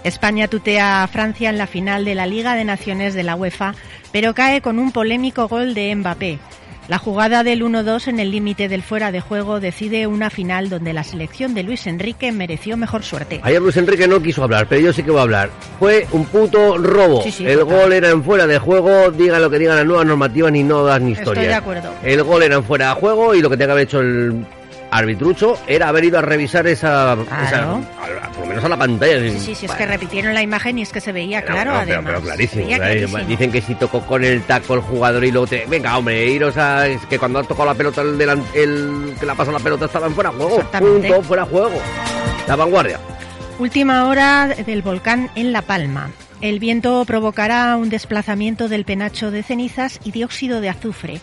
España 0.04 0.48
tutea 0.48 1.04
a 1.04 1.08
Francia 1.08 1.50
en 1.50 1.58
la 1.58 1.68
final 1.68 2.06
de 2.06 2.16
la 2.16 2.26
Liga 2.26 2.56
de 2.56 2.64
Naciones 2.64 3.14
de 3.14 3.24
la 3.24 3.36
UEFA, 3.36 3.76
pero 4.12 4.34
cae 4.34 4.62
con 4.62 4.80
un 4.80 4.92
polémico 4.92 5.48
gol 5.48 5.74
de 5.74 5.96
Mbappé. 5.96 6.40
La 6.90 6.98
jugada 6.98 7.44
del 7.44 7.62
1-2 7.64 8.08
en 8.08 8.20
el 8.20 8.32
límite 8.32 8.68
del 8.68 8.82
fuera 8.82 9.12
de 9.12 9.22
juego 9.22 9.60
decide 9.60 10.08
una 10.08 10.32
final 10.32 10.70
donde 10.70 10.92
la 10.92 11.04
selección 11.04 11.54
de 11.54 11.62
Luis 11.62 11.86
Enrique 11.86 12.32
mereció 12.32 12.78
mejor 12.78 13.04
suerte. 13.04 13.40
Ayer 13.44 13.62
Luis 13.62 13.78
Enrique 13.78 14.08
no 14.08 14.20
quiso 14.24 14.44
hablar, 14.44 14.66
pero 14.68 14.82
yo 14.82 14.92
sí 14.92 15.04
que 15.04 15.12
voy 15.12 15.20
a 15.20 15.22
hablar. 15.22 15.52
Fue 15.78 16.08
un 16.12 16.26
puto 16.26 16.80
robo. 16.80 17.22
Sí, 17.22 17.30
sí, 17.32 17.46
el 17.46 17.60
total. 17.60 17.78
gol 17.78 17.94
era 17.94 18.10
en 18.10 18.24
fuera 18.24 18.48
de 18.48 18.58
juego, 18.58 19.12
digan 19.12 19.40
lo 19.40 19.52
que 19.52 19.60
digan 19.60 19.76
las 19.76 19.86
nuevas 19.86 20.08
normativas, 20.08 20.52
ni 20.52 20.64
no 20.64 20.84
das 20.84 21.00
ni 21.00 21.12
Estoy 21.12 21.22
historias. 21.26 21.48
de 21.48 21.54
acuerdo. 21.54 21.94
El 22.04 22.24
gol 22.24 22.42
era 22.42 22.56
en 22.56 22.64
fuera 22.64 22.90
de 22.90 22.96
juego 23.00 23.36
y 23.36 23.42
lo 23.44 23.52
que 23.52 23.56
tenía 23.56 23.68
que 23.68 23.72
haber 23.74 23.84
hecho 23.84 24.00
el 24.00 24.44
arbitrucho 24.92 25.58
era 25.68 25.88
haber 25.90 26.06
ido 26.06 26.20
a 26.20 26.22
revisar 26.22 26.66
esa, 26.68 27.14
esa- 27.14 27.26
Claro. 27.50 27.82
a- 28.02 28.26
a- 28.26 28.32
por 28.32 28.42
lo 28.42 28.46
menos 28.48 28.64
a 28.64 28.70
la 28.70 28.78
pantalla. 28.78 29.20
Sí, 29.32 29.40
sí, 29.40 29.56
sí, 29.56 29.66
es 29.66 29.72
que 29.74 29.86
repitieron 29.86 30.34
la 30.34 30.42
imagen 30.42 30.80
y 30.80 30.82
es 30.84 30.92
que 30.92 31.02
se 31.02 31.12
veía 31.12 31.42
claro, 31.44 31.72
pero- 31.72 31.72
pero- 31.72 31.80
además. 31.82 32.04
pero 32.06 32.22
clarísimo, 32.22 32.62
Se 32.62 32.66
veía 32.68 32.78
clarísimo. 32.78 33.10
clarísimo. 33.12 33.30
Dicen 33.30 33.52
que 33.52 33.62
si 33.62 33.76
tocó 33.76 34.02
con 34.02 34.24
el 34.24 34.42
taco 34.44 34.74
el 34.76 34.82
jugador 34.82 35.24
y 35.24 35.32
luego 35.32 35.48
te... 35.48 35.66
Venga, 35.68 35.98
hombre, 35.98 36.26
iros 36.28 36.58
a... 36.58 36.88
Es 36.88 37.06
que 37.06 37.20
cuando 37.20 37.40
ha 37.40 37.44
tocado 37.44 37.66
la 37.68 37.76
pelota 37.76 38.02
el, 38.02 38.18
delan- 38.18 38.44
el 38.54 39.14
que 39.20 39.26
la 39.26 39.36
pasó 39.36 39.52
la 39.52 39.60
pelota 39.60 39.86
estaba 39.86 40.08
en 40.08 40.14
fuera 40.16 40.30
de 40.32 40.36
juego. 40.38 40.56
Exactamente. 40.56 41.08
Punto, 41.10 41.24
fuera 41.24 41.46
juego. 41.46 41.82
La 42.48 42.56
vanguardia. 42.56 43.00
Última 43.60 44.06
hora 44.08 44.48
del 44.48 44.82
volcán 44.82 45.30
en 45.36 45.52
La 45.52 45.62
Palma. 45.62 46.10
El 46.42 46.60
viento 46.60 47.04
provocará 47.06 47.76
un 47.76 47.90
desplazamiento 47.90 48.70
del 48.70 48.86
penacho 48.86 49.30
de 49.30 49.44
cenizas 49.44 50.00
y 50.06 50.12
dióxido 50.12 50.62
de 50.62 50.70
azufre. 50.70 51.20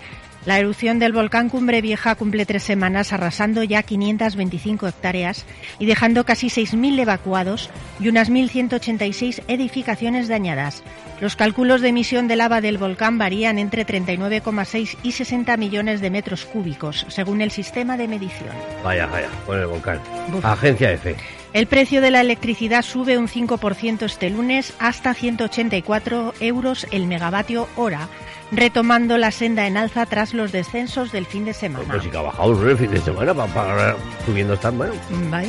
La 0.47 0.61
erupción 0.61 1.01
del 1.01 1.13
volcán 1.13 1.49
Cumbre 1.49 1.83
Vieja 1.83 2.15
cumple 2.15 2.47
tres 2.47 2.63
semanas 2.63 3.13
arrasando 3.13 3.65
ya 3.65 3.83
525 3.83 4.87
hectáreas 4.87 5.45
y 5.81 5.87
dejando 5.87 6.25
casi 6.25 6.47
6.000 6.47 7.01
evacuados 7.01 7.69
y 7.99 8.09
unas 8.09 8.31
1.186 8.31 9.43
edificaciones 9.49 10.29
dañadas. 10.29 10.85
Los 11.21 11.35
cálculos 11.35 11.81
de 11.81 11.89
emisión 11.89 12.29
de 12.29 12.37
lava 12.37 12.61
del 12.61 12.79
volcán 12.79 13.19
varían 13.19 13.59
entre 13.59 13.85
39,6 13.85 14.99
y 15.03 15.13
60 15.13 15.57
millones 15.57 16.01
de 16.01 16.11
metros 16.11 16.45
cúbicos, 16.45 17.07
según 17.09 17.41
el 17.41 17.51
sistema 17.51 17.97
de 17.97 18.07
medición. 18.07 18.51
Vaya, 18.85 19.07
vaya, 19.07 19.29
con 19.47 19.59
el 19.59 19.67
volcán. 19.67 20.01
Agencia 20.45 20.93
F. 20.93 21.17
El 21.55 21.67
precio 21.67 22.01
de 22.01 22.11
la 22.11 22.21
electricidad 22.21 22.83
sube 22.83 23.19
un 23.19 23.29
5% 23.29 24.03
este 24.03 24.31
lunes 24.31 24.75
hasta 24.79 25.15
184 25.15 26.35
euros 26.39 26.87
el 26.93 27.07
megavatio 27.07 27.67
hora, 27.77 28.09
retomando 28.53 29.19
la 29.19 29.31
senda 29.31 29.67
en 29.67 29.77
alza 29.77 30.07
tras 30.07 30.33
los 30.35 30.53
descensos 30.53 31.13
del 31.13 31.27
fin 31.27 31.45
de 31.45 31.53
semana. 31.53 31.85
Pues 31.89 32.03
sí 32.05 32.11
que 32.11 32.17
ha 32.19 32.23
bajado 32.23 32.69
el 32.69 32.77
fin 32.79 32.91
de 32.91 33.01
semana 33.01 33.35
para, 33.35 33.53
para- 33.53 33.97
subiendo 34.25 34.55
estar, 34.55 34.73
bueno. 34.73 34.93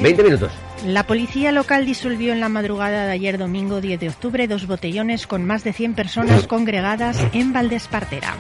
20 0.02 0.24
minutos. 0.24 0.52
La 0.86 1.04
policía 1.04 1.52
local 1.52 1.86
disolvió 1.86 2.34
en 2.34 2.40
la 2.40 2.50
madrugada 2.50 3.06
de 3.06 3.12
ayer 3.12 3.38
domingo 3.38 3.82
10 3.82 4.00
de 4.00 4.10
octubre 4.10 4.48
dos 4.48 4.68
botellones 4.68 5.26
con 5.28 5.46
más 5.46 5.64
de 5.64 5.74
100 5.74 5.94
personas 5.96 6.48
congregadas 6.48 7.18
en 7.34 7.54
Valdespartera. 7.54 8.34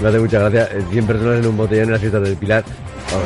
Me 0.00 0.08
hace 0.08 0.18
mucha 0.18 0.38
gracia. 0.38 0.68
eh, 0.78 0.84
100 0.90 1.06
personas 1.06 1.38
en 1.40 1.46
un 1.46 1.56
botellón 1.56 1.86
en 1.86 1.92
la 1.92 1.98
fiesta 1.98 2.20
del 2.20 2.36
Pilar. 2.36 2.64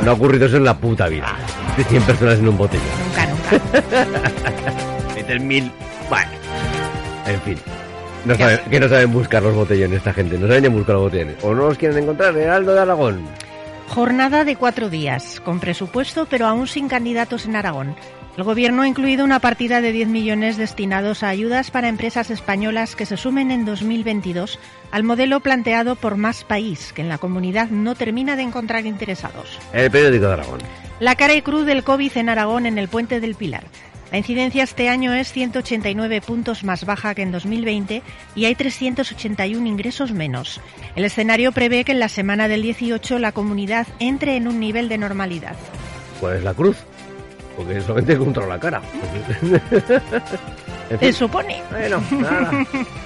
No, 0.04 0.10
ha 0.10 0.14
ocurrido 0.14 0.46
eso 0.46 0.56
en 0.56 0.64
la 0.64 0.76
puta 0.76 1.08
vida. 1.08 1.34
De 1.76 1.84
100 1.84 2.02
personas 2.04 2.38
en 2.38 2.48
un 2.48 2.56
botellón. 2.56 2.86
Nunca, 3.06 3.26
nunca. 3.26 4.06
Meten 5.14 5.46
mil. 5.46 5.70
Vale. 6.10 6.28
En 7.26 7.40
fin. 7.42 7.58
No 8.24 8.34
saben, 8.36 8.58
que 8.70 8.80
no 8.80 8.88
saben 8.88 9.12
buscar 9.12 9.42
los 9.42 9.54
botellones 9.54 9.98
esta 9.98 10.12
gente. 10.12 10.38
No 10.38 10.46
saben 10.46 10.62
ni 10.62 10.68
buscar 10.68 10.94
los 10.94 11.04
botellones. 11.04 11.36
O 11.42 11.54
no 11.54 11.68
los 11.68 11.78
quieren 11.78 11.98
encontrar. 11.98 12.36
Heraldo 12.36 12.74
de 12.74 12.80
Aragón. 12.80 13.24
Jornada 13.88 14.44
de 14.44 14.56
cuatro 14.56 14.88
días, 14.88 15.40
con 15.44 15.60
presupuesto 15.60 16.26
pero 16.28 16.46
aún 16.46 16.66
sin 16.66 16.88
candidatos 16.88 17.44
en 17.44 17.56
Aragón. 17.56 17.94
El 18.36 18.42
Gobierno 18.42 18.82
ha 18.82 18.88
incluido 18.88 19.24
una 19.24 19.38
partida 19.38 19.80
de 19.80 19.92
10 19.92 20.08
millones 20.08 20.56
destinados 20.56 21.22
a 21.22 21.28
ayudas 21.28 21.70
para 21.70 21.88
empresas 21.88 22.30
españolas 22.30 22.96
que 22.96 23.06
se 23.06 23.16
sumen 23.16 23.52
en 23.52 23.64
2022 23.64 24.58
al 24.90 25.04
modelo 25.04 25.38
planteado 25.38 25.94
por 25.94 26.16
Más 26.16 26.42
País, 26.42 26.92
que 26.92 27.02
en 27.02 27.08
la 27.08 27.18
comunidad 27.18 27.68
no 27.68 27.94
termina 27.94 28.34
de 28.34 28.42
encontrar 28.42 28.86
interesados. 28.86 29.60
El 29.72 29.88
periódico 29.88 30.26
de 30.26 30.32
Aragón. 30.32 30.60
La 30.98 31.14
cara 31.14 31.34
y 31.34 31.42
cruz 31.42 31.64
del 31.64 31.84
COVID 31.84 32.16
en 32.16 32.28
Aragón 32.28 32.66
en 32.66 32.78
el 32.78 32.88
Puente 32.88 33.20
del 33.20 33.36
Pilar. 33.36 33.64
La 34.10 34.18
incidencia 34.18 34.62
este 34.62 34.88
año 34.88 35.12
es 35.12 35.32
189 35.32 36.20
puntos 36.20 36.64
más 36.64 36.84
baja 36.84 37.14
que 37.14 37.22
en 37.22 37.32
2020 37.32 38.02
y 38.34 38.44
hay 38.44 38.54
381 38.54 39.66
ingresos 39.66 40.12
menos. 40.12 40.60
El 40.94 41.04
escenario 41.04 41.52
prevé 41.52 41.84
que 41.84 41.92
en 41.92 42.00
la 42.00 42.08
semana 42.08 42.48
del 42.48 42.62
18 42.62 43.18
la 43.18 43.32
comunidad 43.32 43.86
entre 43.98 44.36
en 44.36 44.46
un 44.46 44.60
nivel 44.60 44.88
de 44.88 44.98
normalidad. 44.98 45.56
¿Cuál 46.20 46.36
es 46.36 46.44
la 46.44 46.54
cruz? 46.54 46.76
Porque 47.56 47.80
solamente 47.80 48.16
controla 48.16 48.48
la 48.54 48.60
cara. 48.60 48.82
Se 51.00 51.12
supone. 51.14 51.62
Bueno, 51.70 52.00
nada. 52.10 52.50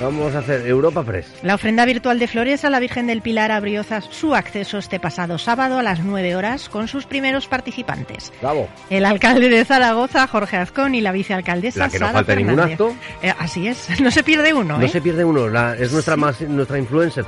Vamos 0.01 0.35
a 0.35 0.41
hacer 0.41 0.67
Europa 0.67 1.05
Press. 1.05 1.27
La 1.43 1.55
ofrenda 1.55 1.85
virtual 1.85 2.19
de 2.19 2.27
flores 2.27 2.65
a 2.65 2.71
la 2.71 2.81
Virgen 2.81 3.07
del 3.07 3.23
Pilar 3.23 3.53
abrió 3.53 3.83
su 4.11 4.35
acceso 4.35 4.79
este 4.79 4.99
pasado 4.99 5.39
sábado 5.39 5.79
a 5.79 5.83
las 5.85 6.01
9 6.01 6.35
horas 6.35 6.69
con 6.69 6.89
sus 6.89 7.07
primeros 7.07 7.47
participantes. 7.47 8.33
Bravo. 8.43 8.69
El 8.91 9.05
alcalde 9.05 9.49
de 9.49 9.65
Zaragoza, 9.65 10.27
Jorge 10.27 10.57
Azcón, 10.57 10.97
y 10.97 11.01
la 11.01 11.13
vicealcaldesa 11.13 11.79
La 11.79 11.89
que 11.89 12.01
no 12.01 12.07
Sara 12.07 12.19
falta 12.19 12.35
ningún 12.35 12.59
acto. 12.59 12.95
Eh, 13.23 13.33
así 13.39 13.69
es, 13.69 14.01
no 14.01 14.11
se 14.11 14.25
pierde 14.25 14.53
uno, 14.53 14.77
No 14.77 14.85
¿eh? 14.85 14.89
se 14.89 15.01
pierde 15.01 15.25
uno, 15.25 15.49
la- 15.49 15.77
es 15.77 15.93
nuestra 15.93 16.17
más, 16.17 16.41
nuestra 16.43 16.79
influencer. 16.79 17.25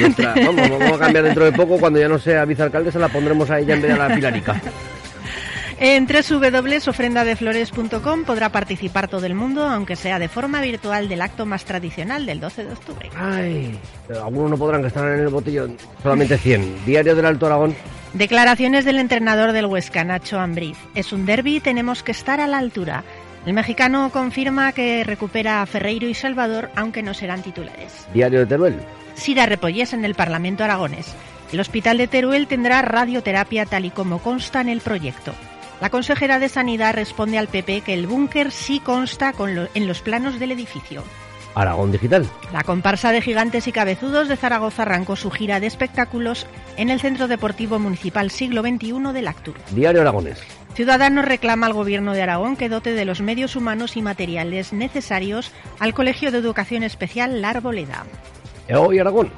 Nuestra- 0.00 0.34
vamos, 0.34 0.68
vamos 0.68 0.92
a 0.92 0.98
cambiar 0.98 1.24
dentro 1.24 1.44
de 1.46 1.52
poco, 1.52 1.78
cuando 1.78 1.98
ya 1.98 2.08
no 2.08 2.18
sea 2.18 2.44
vicealcaldesa, 2.44 2.98
la 2.98 3.08
pondremos 3.08 3.48
a 3.50 3.58
ella 3.58 3.74
en 3.74 3.80
vez 3.82 3.96
de 3.96 4.00
a 4.02 4.08
la 4.08 4.14
Pilarica. 4.14 4.60
En 5.78 6.06
www.ofrendadeflores.com 6.06 8.24
podrá 8.24 8.50
participar 8.50 9.08
todo 9.08 9.24
el 9.26 9.34
mundo, 9.34 9.64
aunque 9.64 9.96
sea 9.96 10.18
de 10.18 10.28
forma 10.28 10.60
virtual 10.60 11.08
del 11.08 11.22
acto 11.22 11.46
más 11.46 11.64
tradicional 11.64 12.26
del 12.26 12.40
12 12.40 12.64
de 12.64 12.72
octubre. 12.72 13.08
Ay, 13.16 13.78
algunos 14.22 14.50
no 14.50 14.58
podrán 14.58 14.82
gastar 14.82 15.12
en 15.12 15.20
el 15.20 15.28
botellón. 15.28 15.76
Solamente 16.02 16.36
100. 16.38 16.74
Diario 16.86 17.16
del 17.16 17.26
Alto 17.26 17.46
Aragón. 17.46 17.74
Declaraciones 18.12 18.84
del 18.84 18.98
entrenador 18.98 19.52
del 19.52 19.66
Huesca, 19.66 20.04
Nacho 20.04 20.38
Ambriz. 20.38 20.76
Es 20.94 21.12
un 21.12 21.26
derby, 21.26 21.58
tenemos 21.60 22.04
que 22.04 22.12
estar 22.12 22.40
a 22.40 22.46
la 22.46 22.58
altura. 22.58 23.02
El 23.44 23.54
mexicano 23.54 24.10
confirma 24.10 24.72
que 24.72 25.04
recupera 25.04 25.60
a 25.60 25.66
Ferreiro 25.66 26.08
y 26.08 26.14
Salvador, 26.14 26.70
aunque 26.76 27.02
no 27.02 27.12
serán 27.12 27.42
titulares. 27.42 28.06
Diario 28.14 28.38
de 28.40 28.46
Teruel. 28.46 28.80
Sira 29.14 29.46
Repollés 29.46 29.92
en 29.92 30.04
el 30.04 30.14
Parlamento 30.14 30.64
aragonés. 30.64 31.14
El 31.52 31.60
Hospital 31.60 31.98
de 31.98 32.08
Teruel 32.08 32.46
tendrá 32.46 32.82
radioterapia 32.82 33.66
tal 33.66 33.84
y 33.84 33.90
como 33.90 34.18
consta 34.18 34.60
en 34.60 34.68
el 34.68 34.80
proyecto. 34.80 35.34
La 35.84 35.90
consejera 35.90 36.38
de 36.38 36.48
Sanidad 36.48 36.94
responde 36.94 37.36
al 37.36 37.48
PP 37.48 37.82
que 37.82 37.92
el 37.92 38.06
búnker 38.06 38.50
sí 38.52 38.80
consta 38.80 39.34
con 39.34 39.54
lo- 39.54 39.68
en 39.74 39.86
los 39.86 40.00
planos 40.00 40.38
del 40.40 40.52
edificio. 40.52 41.04
Aragón 41.54 41.92
Digital. 41.92 42.26
La 42.54 42.64
comparsa 42.64 43.12
de 43.12 43.20
gigantes 43.20 43.68
y 43.68 43.72
cabezudos 43.72 44.28
de 44.28 44.36
Zaragoza 44.38 44.80
arrancó 44.84 45.14
su 45.14 45.30
gira 45.30 45.60
de 45.60 45.66
espectáculos 45.66 46.46
en 46.78 46.88
el 46.88 47.00
Centro 47.02 47.28
Deportivo 47.28 47.78
Municipal 47.78 48.30
Siglo 48.30 48.62
XXI 48.62 49.12
del 49.12 49.28
Actur. 49.28 49.56
Diario 49.72 50.00
Aragonés. 50.00 50.38
Ciudadanos 50.74 51.26
reclama 51.26 51.66
al 51.66 51.74
Gobierno 51.74 52.14
de 52.14 52.22
Aragón 52.22 52.56
que 52.56 52.70
dote 52.70 52.94
de 52.94 53.04
los 53.04 53.20
medios 53.20 53.54
humanos 53.54 53.98
y 53.98 54.00
materiales 54.00 54.72
necesarios 54.72 55.52
al 55.80 55.92
Colegio 55.92 56.32
de 56.32 56.38
Educación 56.38 56.82
Especial 56.82 57.42
La 57.42 57.50
Arboleda. 57.50 58.06
Hoy 58.74 59.00
Aragón. 59.00 59.30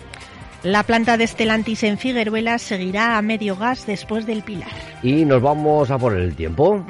La 0.62 0.82
planta 0.82 1.16
de 1.16 1.26
Stellantis 1.26 1.82
en 1.84 1.96
Figueruelas 1.98 2.62
seguirá 2.62 3.16
a 3.18 3.22
medio 3.22 3.56
gas 3.56 3.86
después 3.86 4.26
del 4.26 4.42
Pilar. 4.42 4.70
Y 5.02 5.24
nos 5.24 5.40
vamos 5.40 5.90
a 5.90 5.98
por 5.98 6.14
el 6.16 6.34
tiempo. 6.34 6.84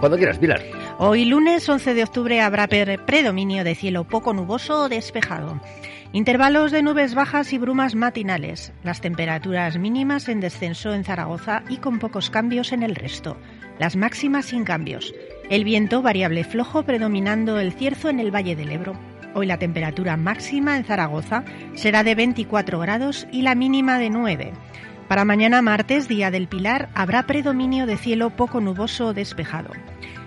Cuando 0.00 0.18
quieras, 0.18 0.38
Pilar. 0.38 0.60
Hoy 0.98 1.24
lunes 1.24 1.66
11 1.68 1.94
de 1.94 2.02
octubre 2.04 2.40
habrá 2.40 2.66
pre- 2.68 2.98
predominio 2.98 3.64
de 3.64 3.74
cielo 3.74 4.04
poco 4.04 4.32
nuboso 4.34 4.82
o 4.82 4.88
despejado. 4.88 5.60
Intervalos 6.12 6.70
de 6.72 6.82
nubes 6.82 7.14
bajas 7.14 7.52
y 7.52 7.58
brumas 7.58 7.94
matinales. 7.94 8.72
Las 8.84 9.00
temperaturas 9.00 9.78
mínimas 9.78 10.28
en 10.28 10.40
descenso 10.40 10.92
en 10.92 11.04
Zaragoza 11.04 11.62
y 11.68 11.78
con 11.78 11.98
pocos 11.98 12.28
cambios 12.30 12.72
en 12.72 12.82
el 12.82 12.94
resto. 12.94 13.36
Las 13.78 13.96
máximas 13.96 14.46
sin 14.46 14.64
cambios. 14.64 15.12
El 15.50 15.64
viento 15.64 16.00
variable 16.00 16.42
flojo 16.42 16.84
predominando 16.84 17.60
el 17.60 17.72
cierzo 17.72 18.08
en 18.08 18.18
el 18.18 18.34
Valle 18.34 18.56
del 18.56 18.72
Ebro. 18.72 18.98
Hoy 19.34 19.46
la 19.46 19.58
temperatura 19.58 20.16
máxima 20.16 20.76
en 20.78 20.84
Zaragoza 20.84 21.44
será 21.74 22.02
de 22.02 22.14
24 22.14 22.78
grados 22.78 23.26
y 23.30 23.42
la 23.42 23.54
mínima 23.54 23.98
de 23.98 24.08
9. 24.08 24.52
Para 25.06 25.26
mañana 25.26 25.60
martes, 25.60 26.08
día 26.08 26.30
del 26.30 26.48
Pilar, 26.48 26.88
habrá 26.94 27.24
predominio 27.24 27.84
de 27.84 27.98
cielo 27.98 28.30
poco 28.30 28.62
nuboso 28.62 29.08
o 29.08 29.12
despejado. 29.12 29.70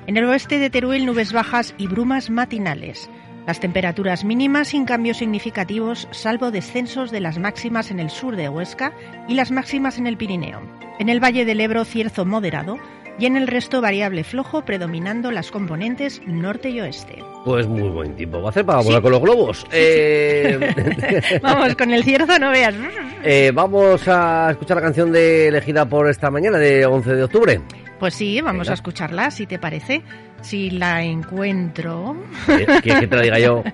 En 0.06 0.18
el 0.18 0.26
oeste 0.26 0.60
de 0.60 0.70
Teruel, 0.70 1.08
nubes 1.08 1.34
bajas 1.34 1.74
y 1.80 1.88
brumas 1.88 2.30
matinales. 2.30 3.10
Las 3.48 3.60
temperaturas 3.60 4.24
mínimas 4.24 4.68
sin 4.68 4.86
cambios 4.86 5.18
significativos, 5.18 6.08
salvo 6.12 6.52
descensos 6.52 7.10
de 7.10 7.22
las 7.22 7.40
máximas 7.40 7.90
en 7.90 8.00
el 8.00 8.12
sur 8.12 8.36
de 8.36 8.50
Huesca 8.50 8.94
y 9.28 9.34
las 9.34 9.50
máximas 9.50 9.98
en 9.98 10.06
el 10.06 10.18
Pirineo. 10.18 10.62
En 11.00 11.10
el 11.10 11.24
Valle 11.24 11.44
del 11.44 11.62
Ebro, 11.62 11.86
cierzo 11.86 12.24
moderado 12.24 12.78
y 13.20 13.26
en 13.26 13.36
el 13.38 13.48
resto 13.48 13.82
variable 13.82 14.24
flojo, 14.24 14.64
predominando 14.64 15.32
las 15.32 15.52
componentes 15.52 16.22
norte 16.26 16.70
y 16.70 16.80
oeste. 16.82 17.24
Pues 17.46 17.66
muy 17.68 17.90
buen 17.90 18.16
tiempo. 18.16 18.42
Va 18.42 18.48
a 18.48 18.50
hacer 18.50 18.66
para 18.66 18.82
volar 18.82 19.02
con 19.02 19.12
los 19.12 19.22
globos. 19.22 19.66
Eh, 19.72 21.40
Vamos, 21.42 21.76
con 21.76 21.92
el 21.92 22.04
cierzo 22.04 22.38
no 22.40 22.52
veas. 22.52 22.76
eh, 23.24 23.52
vamos 23.54 24.08
a 24.08 24.52
escuchar 24.52 24.78
la 24.78 24.84
canción 24.84 25.12
de 25.12 25.48
elegida 25.48 25.86
por 25.86 26.10
esta 26.10 26.30
mañana, 26.30 26.58
de 26.58 26.86
11 26.86 27.16
de 27.16 27.24
octubre. 27.24 27.62
Pues 28.00 28.14
sí, 28.14 28.40
vamos 28.42 28.62
Venga. 28.68 28.72
a 28.72 28.76
escucharla, 28.76 29.32
si 29.32 29.48
te 29.48 29.58
parece. 29.58 30.04
Si 30.42 30.70
la 30.70 31.04
encuentro. 31.04 32.16
¿Quieres 32.46 33.00
que 33.00 33.08
te 33.08 33.16
la 33.16 33.22
diga 33.24 33.40
yo? 33.40 33.64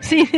Sí, 0.00 0.28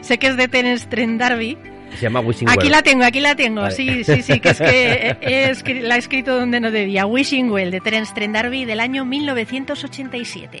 sé 0.00 0.16
que 0.18 0.28
es 0.28 0.36
de 0.38 0.48
Terence 0.48 0.86
Trent 0.88 1.20
D'Arby. 1.20 1.58
Se 1.96 2.02
llama 2.02 2.20
Wishing 2.20 2.48
Aquí 2.48 2.58
Well. 2.58 2.70
la 2.70 2.82
tengo, 2.82 3.04
aquí 3.04 3.20
la 3.20 3.34
tengo. 3.34 3.60
Vale. 3.62 3.74
Sí, 3.74 4.04
sí, 4.04 4.22
sí, 4.22 4.40
que 4.40 4.50
es 4.50 5.62
que 5.62 5.74
la 5.82 5.96
he 5.96 5.98
escrito 5.98 6.38
donde 6.38 6.60
no 6.60 6.70
debía. 6.70 7.06
Wishing 7.06 7.50
Well, 7.50 7.70
de 7.70 7.80
Terence 7.80 8.12
Trent 8.14 8.34
D'Arby, 8.34 8.64
del 8.64 8.80
año 8.80 9.04
1987. 9.04 10.60